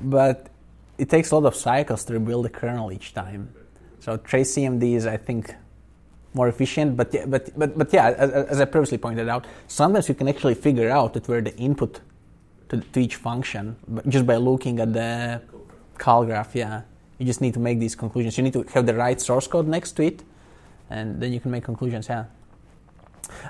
but 0.00 0.46
it 0.98 1.08
takes 1.08 1.30
a 1.30 1.36
lot 1.36 1.46
of 1.46 1.54
cycles 1.54 2.04
to 2.04 2.12
rebuild 2.14 2.44
the 2.44 2.50
kernel 2.50 2.90
each 2.92 3.14
time. 3.14 3.50
So 4.00 4.16
trace 4.16 4.54
CMD 4.54 4.94
is, 4.94 5.06
I 5.06 5.16
think, 5.16 5.54
more 6.34 6.48
efficient. 6.48 6.96
But 6.96 7.12
yeah, 7.14 7.26
but 7.26 7.50
but 7.58 7.76
but 7.78 7.92
yeah, 7.92 8.10
as, 8.10 8.30
as 8.30 8.60
I 8.60 8.64
previously 8.64 8.98
pointed 8.98 9.28
out, 9.28 9.46
sometimes 9.66 10.08
you 10.08 10.14
can 10.14 10.28
actually 10.28 10.54
figure 10.54 10.90
out 10.90 11.12
that 11.14 11.28
where 11.28 11.40
the 11.42 11.54
input 11.56 12.00
to, 12.70 12.76
to 12.80 13.00
each 13.00 13.16
function 13.16 13.76
just 14.08 14.26
by 14.26 14.36
looking 14.36 14.80
at 14.80 14.92
the 14.92 15.40
call 15.98 16.24
graph. 16.24 16.54
Yeah, 16.54 16.82
you 17.18 17.26
just 17.26 17.40
need 17.40 17.54
to 17.54 17.60
make 17.60 17.78
these 17.78 17.94
conclusions. 17.96 18.36
You 18.38 18.44
need 18.44 18.52
to 18.54 18.62
have 18.74 18.86
the 18.86 18.94
right 18.94 19.20
source 19.20 19.46
code 19.46 19.66
next 19.68 19.92
to 19.92 20.02
it, 20.04 20.22
and 20.90 21.20
then 21.20 21.32
you 21.32 21.40
can 21.40 21.50
make 21.50 21.64
conclusions. 21.64 22.08
Yeah. 22.08 22.24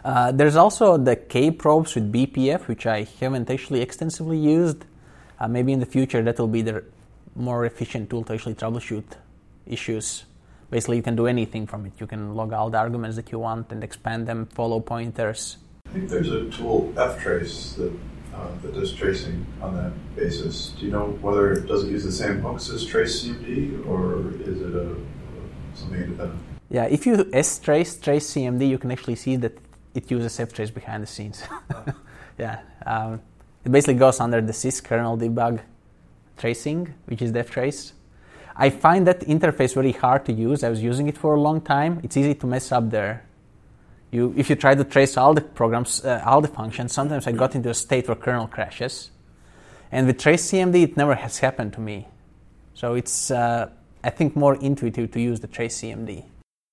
Uh, 0.05 0.33
there's 0.33 0.57
also 0.57 0.97
the 0.97 1.17
K 1.17 1.51
probes 1.51 1.95
with 1.95 2.13
BPF, 2.13 2.67
which 2.67 2.87
I 2.87 3.07
haven't 3.21 3.51
actually 3.51 3.81
extensively 3.81 4.39
used. 4.39 4.85
Uh, 5.41 5.47
maybe 5.47 5.73
in 5.73 5.79
the 5.79 5.87
future 5.87 6.21
that 6.23 6.39
will 6.39 6.49
be 6.49 6.63
the 6.63 6.83
more 7.37 7.65
efficient 7.65 8.11
tool 8.11 8.25
to 8.25 8.35
actually 8.35 8.57
troubleshoot 8.57 9.05
issues. 9.67 10.25
Basically, 10.71 10.97
you 10.97 11.03
can 11.03 11.17
do 11.17 11.27
anything 11.27 11.67
from 11.67 11.87
it. 11.87 11.93
You 11.99 12.07
can 12.07 12.35
log 12.35 12.53
all 12.53 12.71
the 12.71 12.79
arguments 12.79 13.17
that 13.17 13.31
you 13.33 13.39
want 13.39 13.71
and 13.71 13.83
expand 13.85 14.27
them, 14.27 14.47
follow 14.47 14.81
pointers. 14.81 15.59
I 15.87 15.91
think 15.91 16.11
there's 16.11 16.31
a 16.31 16.51
tool 16.51 16.93
ftrace 16.97 17.77
that 17.77 17.93
uh, 18.35 18.49
that 18.63 18.75
does 18.75 18.93
tracing 18.93 19.45
on 19.61 19.75
that 19.75 19.93
basis. 20.15 20.69
Do 20.79 20.87
you 20.87 20.93
know 20.93 21.07
whether 21.21 21.53
it 21.53 21.67
does 21.67 21.85
it 21.85 21.91
use 21.91 22.05
the 22.05 22.13
same 22.13 22.41
hooks 22.41 22.69
as 22.69 22.85
trace 22.85 23.25
CMD 23.25 23.87
or 23.87 24.31
is 24.43 24.61
it 24.61 24.75
a, 24.75 24.95
something 25.75 26.01
independent? 26.01 26.58
Yeah, 26.71 26.85
if 26.85 27.07
you 27.07 27.17
strace 27.17 27.63
trace 27.63 27.99
trace 27.99 28.35
CMD, 28.35 28.69
you 28.69 28.79
can 28.79 28.91
actually 28.91 29.17
see 29.17 29.37
that 29.37 29.59
it 29.95 30.11
uses 30.11 30.37
ftrace 30.39 30.73
behind 30.73 31.03
the 31.03 31.07
scenes. 31.07 31.43
yeah, 32.39 32.61
um, 32.85 33.21
it 33.65 33.73
basically 33.73 33.95
goes 33.95 34.21
under 34.21 34.41
the 34.41 34.53
sys 34.53 34.83
kernel 34.83 35.17
debug 35.17 35.61
tracing, 36.37 36.95
which 37.07 37.23
is 37.23 37.33
ftrace. 37.33 37.93
I 38.55 38.71
find 38.71 39.07
that 39.07 39.21
interface 39.21 39.75
very 39.75 39.93
hard 39.93 40.25
to 40.27 40.33
use. 40.33 40.65
I 40.65 40.69
was 40.69 40.83
using 40.83 41.09
it 41.09 41.17
for 41.17 41.35
a 41.35 41.41
long 41.41 41.61
time. 41.61 42.01
It's 42.03 42.17
easy 42.17 42.35
to 42.35 42.47
mess 42.47 42.73
up 42.73 42.91
there. 42.91 43.25
You, 44.11 44.35
if 44.37 44.51
you 44.51 44.57
try 44.57 44.75
to 44.75 44.85
trace 44.85 45.17
all 45.17 45.33
the 45.33 45.43
programs, 45.43 46.05
uh, 46.05 46.23
all 46.27 46.41
the 46.41 46.49
functions, 46.49 46.93
sometimes 46.93 47.27
I 47.27 47.33
got 47.33 47.55
into 47.55 47.71
a 47.71 47.75
state 47.75 48.09
where 48.09 48.17
kernel 48.17 48.49
crashes. 48.49 49.11
And 49.93 50.07
with 50.07 50.19
trace 50.19 50.51
CMD, 50.51 50.83
it 50.83 50.97
never 50.97 51.15
has 51.15 51.39
happened 51.39 51.73
to 51.75 51.81
me. 51.81 52.09
So 52.75 52.95
it's, 52.95 53.31
uh, 53.31 53.71
I 54.03 54.11
think, 54.11 54.35
more 54.35 54.57
intuitive 54.57 55.13
to 55.13 55.21
use 55.21 55.41
the 55.41 55.47
trace 55.47 55.81
CMD. 55.81 56.25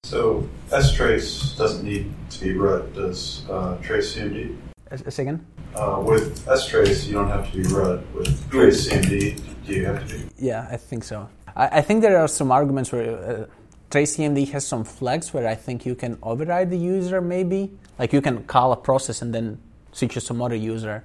So 0.06 0.48
strace 0.70 1.58
doesn't 1.58 1.84
need 1.84 2.14
to 2.30 2.40
be 2.40 2.54
rut. 2.54 2.94
Does 2.94 3.44
uh, 3.50 3.76
trace 3.78 4.16
CMD? 4.16 4.56
A, 4.92 5.10
second? 5.10 5.44
Uh, 5.74 6.00
with 6.06 6.46
strace, 6.46 7.08
you 7.08 7.14
don't 7.14 7.28
have 7.28 7.52
to 7.52 7.58
be 7.58 7.64
rut. 7.74 8.06
With 8.14 8.52
trace 8.52 8.88
CMD, 8.88 9.42
do 9.66 9.74
you 9.74 9.86
have 9.86 10.08
to 10.08 10.14
be? 10.14 10.30
Yeah, 10.38 10.68
I 10.70 10.78
think 10.78 11.04
so. 11.04 11.28
I, 11.56 11.80
I 11.80 11.82
think 11.82 12.04
there 12.04 12.20
are 12.20 12.28
some 12.28 12.52
arguments 12.52 12.92
where 12.92 13.18
uh, 13.18 13.46
trace 13.90 14.16
CMD 14.16 14.48
has 14.52 14.68
some 14.68 14.84
flags 14.84 15.34
where 15.34 15.48
I 15.48 15.56
think 15.56 15.88
you 15.88 15.96
can 15.96 16.20
override 16.22 16.70
the 16.70 16.78
user, 16.78 17.20
maybe. 17.20 17.72
Like 17.98 18.14
you 18.14 18.22
can 18.22 18.44
call 18.44 18.74
a 18.74 18.78
process 18.78 19.24
and 19.24 19.34
then 19.34 19.58
switch 19.92 20.14
to 20.14 20.22
some 20.22 20.40
other 20.40 20.56
user. 20.56 21.04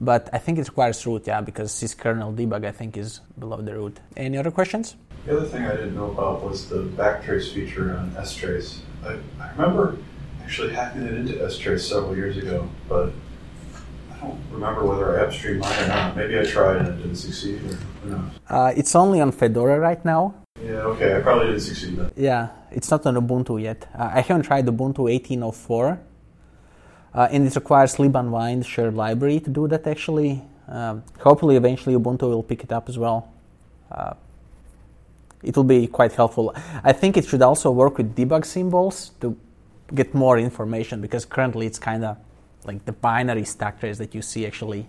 But 0.00 0.30
I 0.32 0.38
think 0.38 0.58
it 0.58 0.66
requires 0.66 1.04
root, 1.06 1.26
yeah, 1.26 1.42
because 1.42 1.70
sys 1.72 1.96
kernel 1.96 2.32
debug, 2.32 2.64
I 2.64 2.72
think, 2.72 2.96
is 2.96 3.20
below 3.38 3.60
the 3.60 3.74
root. 3.74 4.00
Any 4.16 4.38
other 4.38 4.50
questions? 4.50 4.96
The 5.26 5.36
other 5.36 5.46
thing 5.46 5.64
I 5.66 5.72
didn't 5.76 5.94
know 5.94 6.10
about 6.10 6.42
was 6.42 6.68
the 6.70 6.82
backtrace 6.84 7.52
feature 7.52 7.96
on 7.98 8.10
strace. 8.24 8.78
I, 9.04 9.18
I 9.42 9.50
remember 9.52 9.98
actually 10.42 10.72
hacking 10.72 11.02
it 11.02 11.12
into 11.14 11.34
strace 11.48 11.80
several 11.80 12.16
years 12.16 12.38
ago, 12.38 12.68
but 12.88 13.12
I 14.12 14.18
don't 14.20 14.40
remember 14.50 14.86
whether 14.86 15.20
I 15.20 15.26
upstreamed 15.26 15.60
mine 15.60 15.84
or 15.84 15.88
not. 15.88 16.16
Maybe 16.16 16.38
I 16.38 16.44
tried 16.44 16.76
and 16.78 16.88
it 16.88 16.96
didn't 17.02 17.16
succeed, 17.16 17.56
or 17.56 17.74
who 18.02 18.10
knows. 18.10 18.30
Uh, 18.48 18.72
it's 18.74 18.94
only 18.96 19.20
on 19.20 19.32
Fedora 19.32 19.78
right 19.78 20.02
now. 20.04 20.34
Yeah, 20.64 20.70
okay, 20.92 21.16
I 21.16 21.20
probably 21.20 21.48
didn't 21.48 21.60
succeed 21.60 21.96
then. 21.96 22.10
Yeah, 22.16 22.48
it's 22.70 22.90
not 22.90 23.04
on 23.06 23.16
Ubuntu 23.16 23.62
yet. 23.62 23.86
Uh, 23.94 24.10
I 24.14 24.20
haven't 24.22 24.42
tried 24.44 24.66
Ubuntu 24.66 25.10
18.04, 25.20 25.98
uh, 27.14 27.28
and 27.30 27.46
it 27.46 27.54
requires 27.54 27.96
libunwind 27.96 28.64
shared 28.64 28.94
library 28.94 29.40
to 29.40 29.50
do 29.50 29.68
that 29.68 29.86
actually. 29.86 30.42
Um, 30.68 31.02
hopefully, 31.18 31.56
eventually 31.56 31.96
Ubuntu 31.96 32.22
will 32.22 32.42
pick 32.42 32.62
it 32.62 32.72
up 32.72 32.88
as 32.88 32.96
well. 32.96 33.32
Uh, 33.90 34.14
it 35.42 35.56
will 35.56 35.64
be 35.64 35.86
quite 35.86 36.12
helpful. 36.12 36.54
I 36.84 36.92
think 36.92 37.16
it 37.16 37.26
should 37.26 37.42
also 37.42 37.70
work 37.70 37.96
with 37.98 38.14
debug 38.14 38.44
symbols 38.44 39.10
to 39.20 39.36
get 39.94 40.14
more 40.14 40.38
information 40.38 41.00
because 41.00 41.24
currently 41.24 41.66
it's 41.66 41.78
kind 41.78 42.04
of 42.04 42.16
like 42.64 42.84
the 42.84 42.92
binary 42.92 43.44
stack 43.44 43.80
trace 43.80 43.98
that 43.98 44.14
you 44.14 44.22
see 44.22 44.46
actually. 44.46 44.86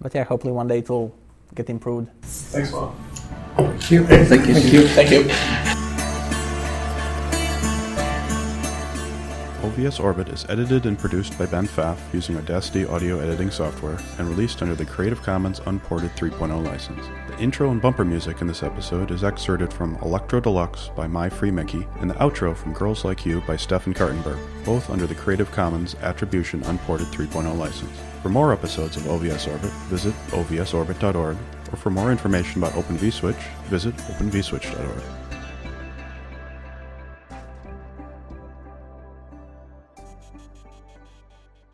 But 0.00 0.14
yeah, 0.14 0.24
hopefully 0.24 0.52
one 0.52 0.68
day 0.68 0.78
it 0.78 0.88
will 0.88 1.14
get 1.54 1.68
improved. 1.68 2.08
Thanks 2.22 2.72
a 2.72 2.76
lot. 2.76 2.94
Thank 3.56 3.90
you. 3.90 4.04
Thank 4.04 4.48
you. 4.48 4.54
Thank 4.54 4.72
you. 4.72 4.88
Thank 4.88 5.66
you. 5.66 5.71
OVS 9.62 10.02
Orbit 10.02 10.28
is 10.28 10.44
edited 10.48 10.86
and 10.86 10.98
produced 10.98 11.38
by 11.38 11.46
Ben 11.46 11.68
Pfaff 11.68 11.96
using 12.12 12.36
Audacity 12.36 12.84
audio 12.84 13.20
editing 13.20 13.48
software 13.48 13.96
and 14.18 14.28
released 14.28 14.60
under 14.60 14.74
the 14.74 14.84
Creative 14.84 15.22
Commons 15.22 15.60
Unported 15.66 16.10
3.0 16.16 16.66
license. 16.66 17.06
The 17.28 17.38
intro 17.38 17.70
and 17.70 17.80
bumper 17.80 18.04
music 18.04 18.40
in 18.40 18.48
this 18.48 18.64
episode 18.64 19.12
is 19.12 19.22
excerpted 19.22 19.72
from 19.72 19.94
Electro 20.02 20.40
Deluxe 20.40 20.88
by 20.96 21.06
My 21.06 21.28
Free 21.28 21.52
Mickey 21.52 21.86
and 22.00 22.10
the 22.10 22.14
outro 22.14 22.56
from 22.56 22.72
Girls 22.72 23.04
Like 23.04 23.24
You 23.24 23.40
by 23.42 23.56
Stefan 23.56 23.94
Kartenberg, 23.94 24.40
both 24.64 24.90
under 24.90 25.06
the 25.06 25.14
Creative 25.14 25.50
Commons 25.52 25.94
Attribution 26.02 26.64
Unported 26.64 27.06
3.0 27.06 27.56
license. 27.56 27.96
For 28.20 28.30
more 28.30 28.52
episodes 28.52 28.96
of 28.96 29.04
OVS 29.04 29.46
Orbit, 29.46 29.70
visit 29.88 30.14
ovsorbit.org, 30.30 31.36
or 31.72 31.76
for 31.76 31.90
more 31.90 32.10
information 32.10 32.60
about 32.60 32.76
Open 32.76 32.98
vSwitch, 32.98 33.40
visit 33.66 33.96
openvswitch.org. 33.96 35.21